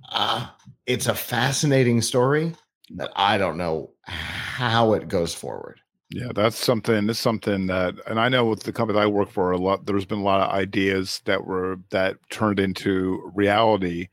[0.10, 0.48] uh,
[0.86, 2.54] it's a fascinating story
[2.96, 5.82] that I don't know how it goes forward.
[6.10, 7.08] Yeah, that's something.
[7.08, 9.86] That's something that, and I know with the company I work for, a lot.
[9.86, 14.10] There's been a lot of ideas that were that turned into reality.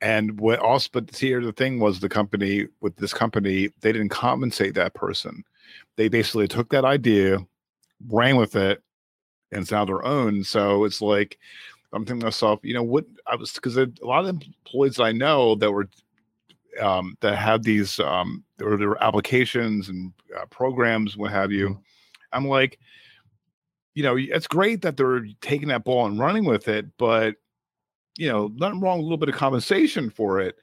[0.00, 4.08] And what also, but here the thing was, the company with this company, they didn't
[4.08, 5.44] compensate that person.
[5.96, 7.38] They basically took that idea,
[8.08, 8.82] ran with it,
[9.52, 10.44] and it's now their own.
[10.44, 11.38] So it's like
[11.92, 15.12] I'm thinking to myself, you know, what I was because a lot of employees I
[15.12, 15.88] know that were
[16.80, 21.68] um, that had these um, there were applications and uh, programs, what have you.
[21.68, 21.78] Mm-hmm.
[22.32, 22.80] I'm like,
[23.94, 27.36] you know, it's great that they're taking that ball and running with it, but
[28.18, 30.56] you know, nothing wrong, a little bit of compensation for it.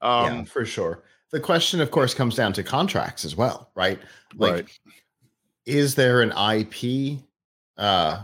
[0.00, 1.02] Um, yeah, for sure.
[1.34, 3.98] The question, of course, comes down to contracts as well, right?
[4.36, 4.78] Like, right.
[5.66, 7.18] is there an IP
[7.76, 8.22] uh,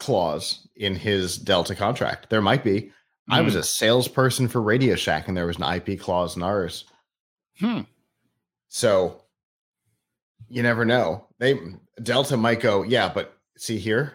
[0.00, 2.28] clause in his Delta contract?
[2.28, 2.80] There might be.
[2.80, 2.90] Mm.
[3.30, 3.60] I was hmm.
[3.60, 6.86] a salesperson for Radio Shack, and there was an IP clause in ours.
[7.60, 7.82] Hmm.
[8.70, 9.22] So
[10.48, 11.28] you never know.
[11.38, 11.60] They
[12.02, 14.14] Delta might go, yeah, but see here,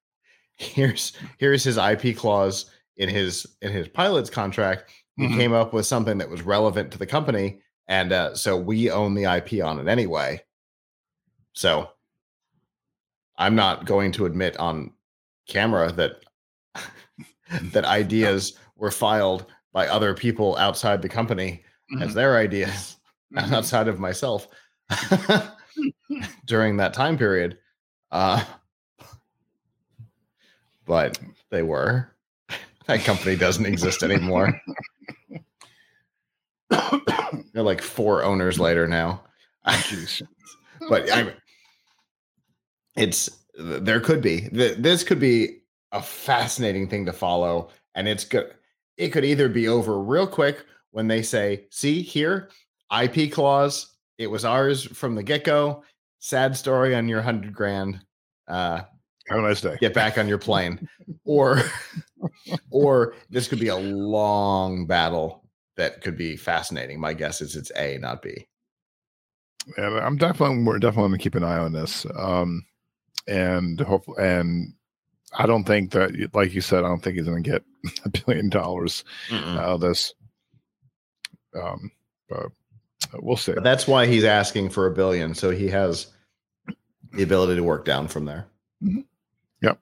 [0.56, 4.90] here's here's his IP clause in his in his pilot's contract.
[5.16, 5.38] He mm-hmm.
[5.38, 9.14] came up with something that was relevant to the company, and uh, so we own
[9.14, 10.42] the IP on it anyway.
[11.52, 11.90] So
[13.36, 14.92] I'm not going to admit on
[15.48, 16.24] camera that
[17.72, 22.02] that ideas were filed by other people outside the company mm-hmm.
[22.02, 22.96] as their ideas
[23.34, 23.54] mm-hmm.
[23.54, 24.48] outside of myself
[26.46, 27.58] during that time period.
[28.10, 28.44] Uh,
[30.84, 31.18] but
[31.50, 32.10] they were.
[32.86, 34.60] That company doesn't exist anymore.
[37.52, 39.22] They're like four owners later now.
[40.88, 41.32] but I
[42.96, 45.58] it's there could be this could be
[45.92, 48.54] a fascinating thing to follow and it's good
[48.96, 52.48] it could either be over real quick when they say see here
[53.02, 55.82] ip clause it was ours from the get-go
[56.20, 58.00] sad story on your 100 grand
[58.48, 58.80] uh
[59.30, 59.76] have a nice day.
[59.80, 60.88] get back on your plane.
[61.24, 61.62] Or
[62.70, 65.44] or this could be a long battle
[65.80, 68.46] that could be fascinating my guess is it's a not b
[69.76, 72.64] yeah i'm definitely we're definitely going to keep an eye on this um
[73.26, 74.74] and hopefully, and
[75.36, 77.64] I don't think that, like you said, I don't think he's going to get
[78.04, 79.56] a billion dollars Mm-mm.
[79.56, 80.14] out of this.
[81.54, 81.90] Um,
[82.28, 82.46] but
[83.14, 83.52] we'll see.
[83.52, 86.08] But that's why he's asking for a billion, so he has
[87.12, 88.46] the ability to work down from there.
[88.82, 89.00] Mm-hmm.
[89.62, 89.78] Yep.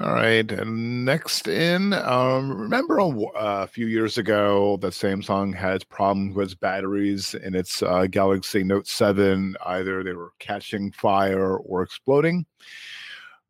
[0.00, 0.50] All right.
[0.50, 6.58] And next in, um, remember a, a, few years ago that Samsung had problems with
[6.60, 9.54] batteries in its uh, Galaxy Note 7.
[9.66, 12.46] Either they were catching fire or exploding.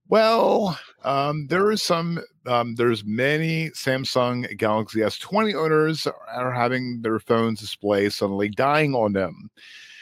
[0.09, 2.21] Well, um, there is some.
[2.45, 9.13] Um, there's many Samsung Galaxy S20 owners are having their phones display suddenly dying on
[9.13, 9.49] them.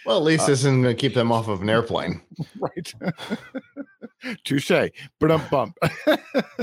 [0.07, 2.23] Well, at least uh, this isn't going to keep them off of an airplane.
[2.59, 2.95] Right.
[4.45, 4.91] Touche.
[5.19, 5.79] Bump bump.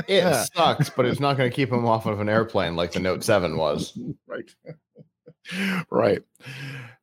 [0.08, 3.00] it sucks, but it's not going to keep them off of an airplane like the
[3.00, 3.98] Note 7 was.
[4.28, 4.50] Right.
[5.90, 6.22] right.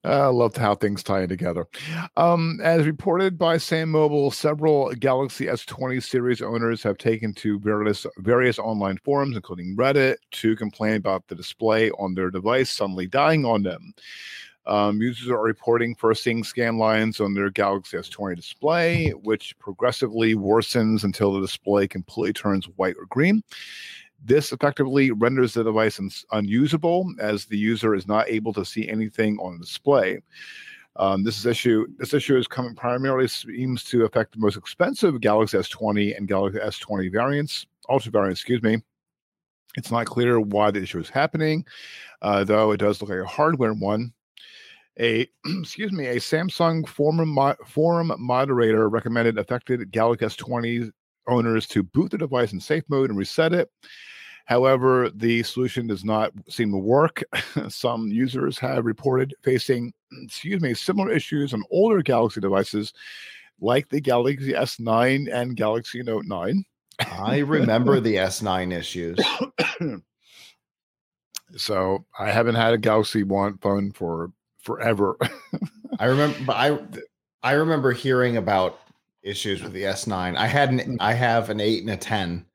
[0.05, 1.67] I love how things tie in together.
[2.17, 8.59] Um, as reported by SamMobile, several Galaxy S20 series owners have taken to various various
[8.59, 13.63] online forums, including Reddit, to complain about the display on their device suddenly dying on
[13.63, 13.95] them.
[14.67, 20.35] Um, users are reporting first seeing scan lines on their Galaxy S20 display, which progressively
[20.35, 23.43] worsens until the display completely turns white or green.
[24.25, 28.89] This effectively renders the device un- unusable as the user is not able to see
[28.89, 30.21] anything on the display.
[30.97, 31.87] Um, this is issue.
[31.99, 36.59] This issue is coming primarily seems to affect the most expensive Galaxy S20 and Galaxy
[36.61, 38.41] S20 variants, Ultra variants.
[38.41, 38.79] Excuse me.
[39.77, 41.67] It's not clear why the issue is happening,
[42.23, 44.13] uh, though it does look like a hardware one
[45.01, 50.91] a excuse me a Samsung forum mo- forum moderator recommended affected Galaxy S20
[51.27, 53.71] owners to boot the device in safe mode and reset it.
[54.47, 57.23] However, the solution does not seem to work.
[57.69, 59.93] Some users have reported facing,
[60.23, 62.93] excuse me, similar issues on older Galaxy devices
[63.61, 66.65] like the Galaxy S9 and Galaxy Note 9.
[66.99, 69.19] I remember the S9 issues.
[71.57, 74.33] So I haven't had a Galaxy One phone for
[74.65, 75.17] forever.
[75.99, 76.79] I remember, I
[77.43, 78.81] I remember hearing about
[79.23, 80.37] issues with the S9.
[80.37, 80.97] I had an mm.
[81.01, 82.47] I have an eight and a ten.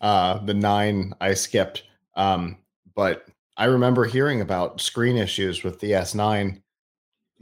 [0.00, 1.84] Uh, the nine I skipped.
[2.14, 2.58] Um,
[2.94, 3.26] but
[3.56, 6.60] I remember hearing about screen issues with the S9.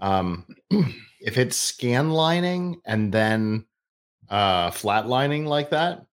[0.01, 0.47] Um,
[1.21, 3.65] if it's scan lining and then
[4.29, 6.07] uh, flat lining like that,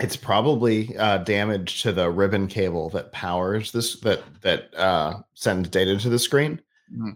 [0.00, 5.68] it's probably uh, damage to the ribbon cable that powers this that that uh, sends
[5.68, 6.60] data to the screen.
[6.92, 7.10] Mm-hmm.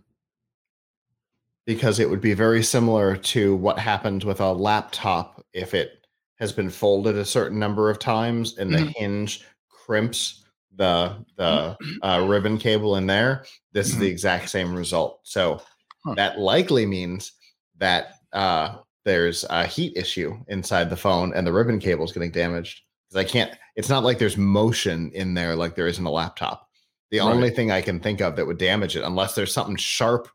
[1.67, 6.07] Because it would be very similar to what happens with a laptop if it
[6.39, 8.91] has been folded a certain number of times and the mm-hmm.
[8.97, 10.45] hinge crimps
[10.77, 13.45] the the uh, ribbon cable in there.
[13.73, 13.95] This mm-hmm.
[13.95, 14.13] is the mm-hmm.
[14.13, 15.21] exact same result.
[15.25, 15.61] So
[16.05, 16.15] huh.
[16.15, 17.33] that likely means
[17.79, 18.79] that uh,
[19.09, 23.25] there's a heat issue inside the phone and the ribbon cable is getting damaged because
[23.25, 23.51] I can't.
[23.75, 26.69] It's not like there's motion in there like there is in a laptop.
[27.11, 27.25] The right.
[27.27, 30.29] only thing I can think of that would damage it, unless there's something sharp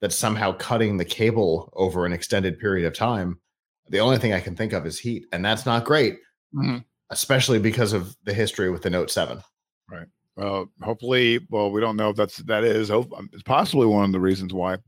[0.00, 3.40] that's somehow cutting the cable over an extended period of time,
[3.88, 6.20] the only thing I can think of is heat, and that's not great,
[6.54, 6.78] mm-hmm.
[7.10, 9.42] especially because of the history with the Note Seven.
[9.90, 10.06] Right.
[10.36, 12.88] Well, hopefully, well, we don't know if that's that is.
[12.88, 14.78] It's possibly one of the reasons why.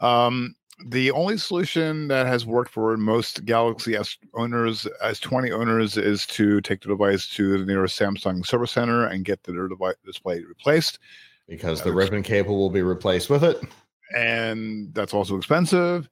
[0.00, 0.54] Um,
[0.86, 6.60] the only solution that has worked for most Galaxy S owners, S20 owners, is to
[6.60, 10.98] take the device to the nearest Samsung service center and get the device display replaced.
[11.48, 13.60] Because the ribbon cable will be replaced with it.
[14.14, 16.08] And that's also expensive.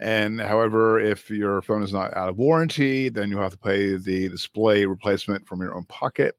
[0.00, 3.96] And however, if your phone is not out of warranty, then you have to pay
[3.96, 6.36] the display replacement from your own pocket.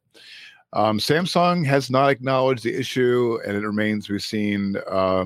[0.73, 4.75] Um, Samsung has not acknowledged the issue, and it remains to be seen.
[4.89, 5.25] Uh,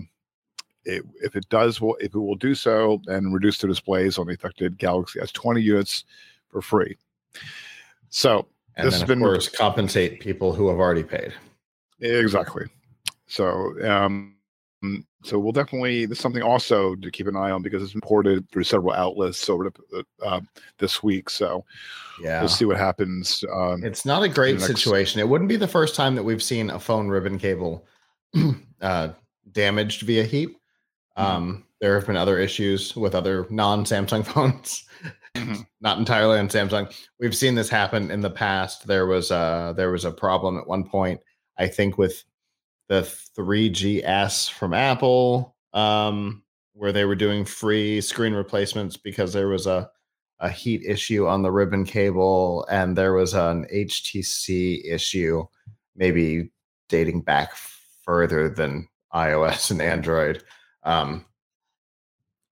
[0.85, 4.33] it, if it does, if it will do so, and reduce the displays on the
[4.33, 6.05] affected Galaxy S20 units
[6.49, 6.97] for free.
[8.09, 8.47] So
[8.77, 11.33] and this then, has been, of course, compensate people who have already paid.
[11.99, 12.65] Exactly.
[13.27, 14.35] So, um,
[15.23, 18.49] so we'll definitely this is something also to keep an eye on because it's imported
[18.51, 20.41] through several outlets over the, uh,
[20.77, 21.29] this week.
[21.29, 21.65] So,
[22.21, 23.43] yeah, we'll see what happens.
[23.51, 24.67] Um, it's not a great next...
[24.67, 25.19] situation.
[25.19, 27.85] It wouldn't be the first time that we've seen a phone ribbon cable
[28.81, 29.09] uh,
[29.51, 30.55] damaged via heat.
[31.17, 31.31] Mm-hmm.
[31.31, 34.85] Um, there have been other issues with other non-Samsung phones,
[35.35, 35.61] mm-hmm.
[35.81, 36.93] not entirely on Samsung.
[37.19, 38.87] We've seen this happen in the past.
[38.87, 41.19] There was a there was a problem at one point,
[41.57, 42.23] I think, with
[42.87, 43.01] the
[43.37, 46.43] 3GS from Apple, um,
[46.73, 49.89] where they were doing free screen replacements because there was a
[50.39, 55.45] a heat issue on the ribbon cable, and there was an HTC issue,
[55.95, 56.51] maybe
[56.89, 57.55] dating back
[58.03, 60.43] further than iOS and Android.
[60.85, 61.25] Um,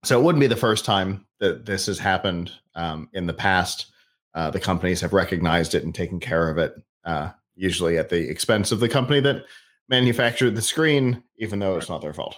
[0.04, 3.86] so it wouldn't be the first time that this has happened um, in the past.
[4.34, 6.74] Uh, the companies have recognized it and taken care of it,
[7.04, 9.44] uh, usually at the expense of the company that
[9.88, 12.36] manufactured the screen, even though it's not their fault.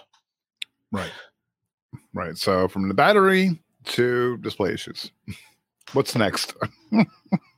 [0.91, 1.11] Right.
[2.13, 2.37] Right.
[2.37, 5.11] So from the battery to display issues.
[5.93, 6.53] What's next?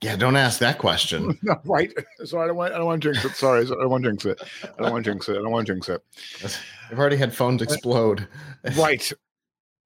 [0.00, 1.38] Yeah, don't ask that question.
[1.42, 1.92] no, right.
[2.24, 2.72] Sorry, I don't want.
[2.72, 3.34] I don't want to jinx it.
[3.36, 4.40] Sorry, I don't want to jinx it.
[4.62, 5.32] I don't want to jinx it.
[5.32, 6.02] I don't want to jinx it.
[6.90, 8.28] I've already had phones explode.
[8.76, 9.12] Right.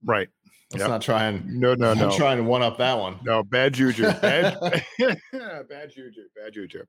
[0.05, 0.29] Right.
[0.73, 0.91] Let's yep.
[0.91, 2.17] not try and no, no, no.
[2.17, 3.19] Trying to one up that one.
[3.25, 4.05] No, bad juju.
[4.05, 4.59] Bad,
[5.01, 6.23] bad juju.
[6.35, 6.85] Bad juju.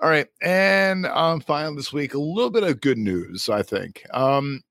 [0.00, 3.48] All right, and um, finally this week, a little bit of good news.
[3.48, 4.04] I think.
[4.12, 4.62] Um,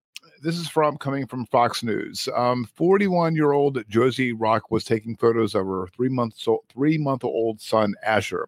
[0.41, 2.27] this is from coming from Fox News.
[2.75, 6.97] 41 um, year old Josie Rock was taking photos of her three months old, three
[6.97, 8.47] month old son Asher.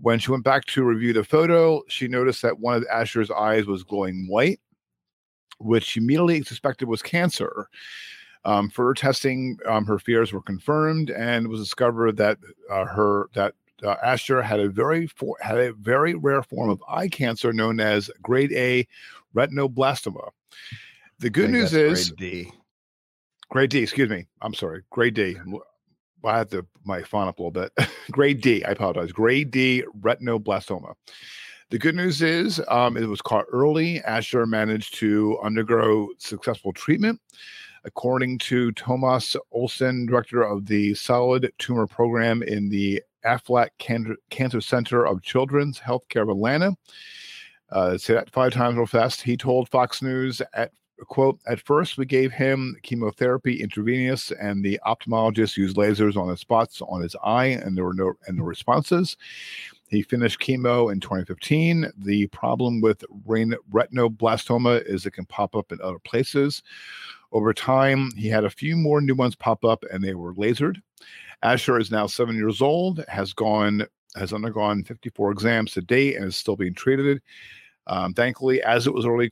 [0.00, 3.66] When she went back to review the photo, she noticed that one of Asher's eyes
[3.66, 4.60] was glowing white,
[5.58, 7.68] which she immediately suspected was cancer.
[8.44, 12.38] Um, further testing, um, her fears were confirmed, and it was discovered that
[12.70, 16.82] uh, her that uh, Asher had a very for, had a very rare form of
[16.88, 18.86] eye cancer known as grade A
[19.34, 20.30] retinoblastoma.
[21.20, 22.52] The good news is grade D.
[23.50, 24.26] Grade D, excuse me.
[24.40, 24.82] I'm sorry.
[24.90, 25.36] Grade D.
[26.24, 27.72] I had to my phone up a little bit.
[28.10, 28.64] grade D.
[28.64, 29.12] I apologize.
[29.12, 30.94] Grade D retinoblastoma.
[31.70, 34.00] The good news is um, it was caught early.
[34.02, 37.20] Asher managed to undergo successful treatment.
[37.84, 45.06] According to Thomas Olson, director of the Solid Tumor Program in the Aflac Cancer Center
[45.06, 46.74] of Children's Healthcare of Atlanta,
[47.70, 49.22] uh, say that five times real fast.
[49.22, 50.72] He told Fox News at
[51.04, 56.36] quote, at first we gave him chemotherapy intravenous and the ophthalmologist used lasers on the
[56.36, 59.16] spots on his eye and there were no and no responses.
[59.88, 61.92] He finished chemo in 2015.
[61.98, 66.62] The problem with retinoblastoma is it can pop up in other places.
[67.32, 70.80] Over time, he had a few more new ones pop up and they were lasered.
[71.42, 73.86] Asher is now seven years old, has gone
[74.16, 77.20] has undergone 54 exams to date and is still being treated.
[77.86, 79.30] Um, thankfully, as it was early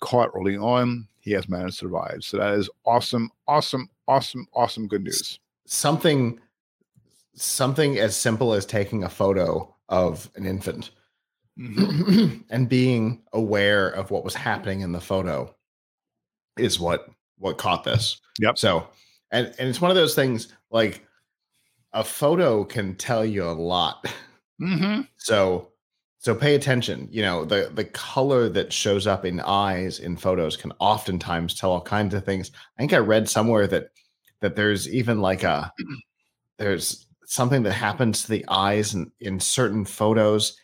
[0.00, 2.24] caught, early on, he has managed to survive.
[2.24, 5.38] So that is awesome, awesome, awesome, awesome good news.
[5.66, 6.40] Something,
[7.34, 10.90] something as simple as taking a photo of an infant
[11.58, 12.40] mm-hmm.
[12.50, 15.54] and being aware of what was happening in the photo
[16.56, 17.08] is what
[17.38, 18.20] what caught this.
[18.38, 18.58] Yep.
[18.58, 18.86] So,
[19.30, 21.06] and and it's one of those things like
[21.92, 24.06] a photo can tell you a lot.
[24.60, 25.02] Mm-hmm.
[25.16, 25.69] So
[26.20, 27.08] so pay attention.
[27.10, 31.72] You know, the the color that shows up in eyes in photos can oftentimes tell
[31.72, 32.52] all kinds of things.
[32.78, 33.88] I think I read somewhere that
[34.42, 35.72] that there's even like a
[36.58, 40.56] there's something that happens to the eyes in, in certain photos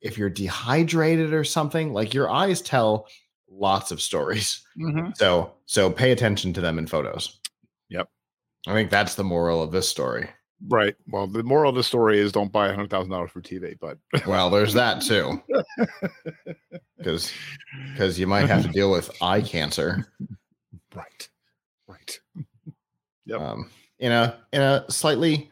[0.00, 3.08] if you're dehydrated or something like your eyes tell
[3.50, 5.10] lots of stories mm-hmm.
[5.14, 7.40] so so pay attention to them in photos
[7.88, 8.06] yep
[8.66, 10.28] i think that's the moral of this story
[10.68, 10.94] Right.
[11.08, 13.76] Well, the moral of the story is don't buy a hundred thousand dollars for TV,
[13.78, 15.42] but well, there's that too,
[16.98, 17.30] because
[17.92, 20.06] because you might have to deal with eye cancer.
[20.94, 21.28] Right.
[21.88, 22.18] Right.
[23.26, 23.40] Yep.
[23.40, 23.70] Um,
[24.00, 25.50] in a in a slightly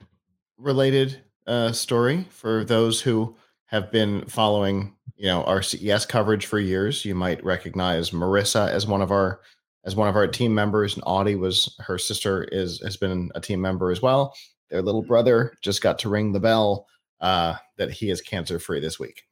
[0.59, 3.35] related uh, story for those who
[3.65, 8.87] have been following, you know, our CES coverage for years, you might recognize Marissa as
[8.87, 9.41] one of our
[9.87, 13.41] as one of our team members, and Audie was her sister is has been a
[13.41, 14.35] team member as well
[14.73, 16.87] their little brother just got to ring the bell
[17.21, 19.23] uh, that he is cancer free this week.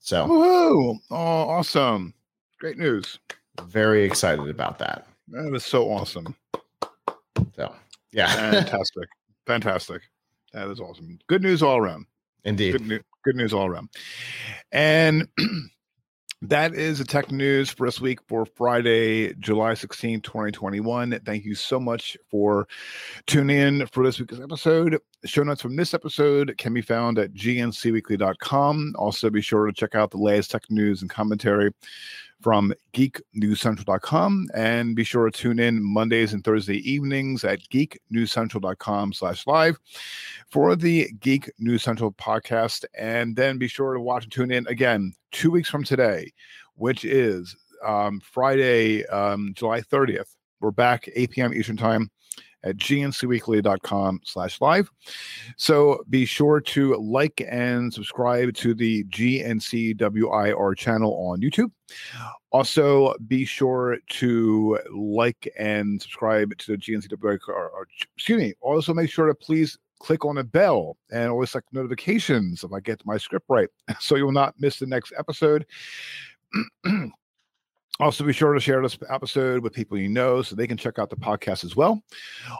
[0.00, 0.98] So, Woo-hoo!
[1.10, 2.12] oh, awesome!
[2.58, 3.18] Great news.
[3.62, 5.06] Very excited about that.
[5.28, 6.34] That is so awesome.
[7.54, 7.74] So,
[8.12, 9.08] yeah, fantastic,
[9.46, 10.02] fantastic.
[10.52, 11.18] That is awesome.
[11.28, 12.06] Good news all around.
[12.44, 12.72] Indeed.
[12.72, 13.90] Good, new- good news all around.
[14.72, 15.28] And
[16.42, 21.20] that is the tech news for this week for Friday, July 16, 2021.
[21.24, 22.68] Thank you so much for
[23.26, 24.98] tuning in for this week's episode.
[25.24, 28.94] Show notes from this episode can be found at gncweekly.com.
[28.96, 31.72] Also, be sure to check out the latest tech news and commentary
[32.40, 39.46] from geeknewscentral.com and be sure to tune in Mondays and Thursday evenings at geeknewscentral.com slash
[39.46, 39.78] live
[40.50, 42.84] for the Geek News Central podcast.
[42.96, 46.32] And then be sure to watch and tune in again two weeks from today,
[46.76, 50.34] which is um, Friday, um, July 30th.
[50.60, 51.54] We're back 8 p.m.
[51.54, 52.10] Eastern Time
[52.64, 54.90] at gncweekly.com slash live.
[55.56, 61.70] So be sure to like and subscribe to the GNCWIR channel on YouTube.
[62.50, 67.86] Also, be sure to like and subscribe to the GNCWIR, or, or,
[68.16, 72.62] excuse me, also make sure to please click on the bell and always like notifications
[72.62, 73.68] if I get my script right
[73.98, 75.66] so you will not miss the next episode.
[78.00, 81.00] Also, be sure to share this episode with people you know so they can check
[81.00, 82.00] out the podcast as well.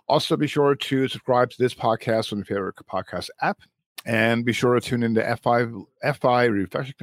[0.09, 3.59] Also, be sure to subscribe to this podcast on your favorite podcast app.
[4.05, 5.85] And be sure to tune into F5
[6.17, 6.95] FI Refreshing,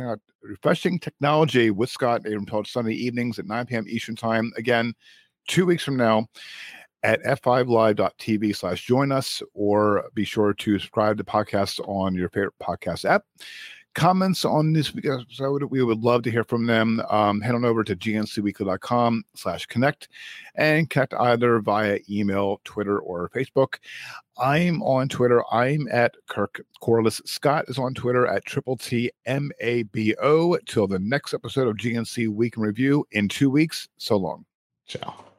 [0.42, 3.86] Refreshing Technology with Scott Avram told Sunday evenings at 9 p.m.
[3.88, 4.52] Eastern Time.
[4.58, 4.94] Again,
[5.48, 6.28] two weeks from now
[7.04, 12.56] at f5live.tv slash join us, or be sure to subscribe to podcasts on your favorite
[12.62, 13.24] podcast app
[13.96, 17.02] comments on this week's episode, we would love to hear from them.
[17.10, 20.10] Um, head on over to gncweekly.com slash connect
[20.56, 23.76] and connect either via email, Twitter, or Facebook.
[24.38, 25.44] I'm on Twitter.
[25.52, 27.22] I'm at Kirk Corliss.
[27.26, 30.58] Scott is on Twitter at Triple T M A B O.
[30.66, 33.88] Till the next episode of GNC Week in Review in two weeks.
[33.98, 34.46] So long.
[34.88, 35.35] Ciao.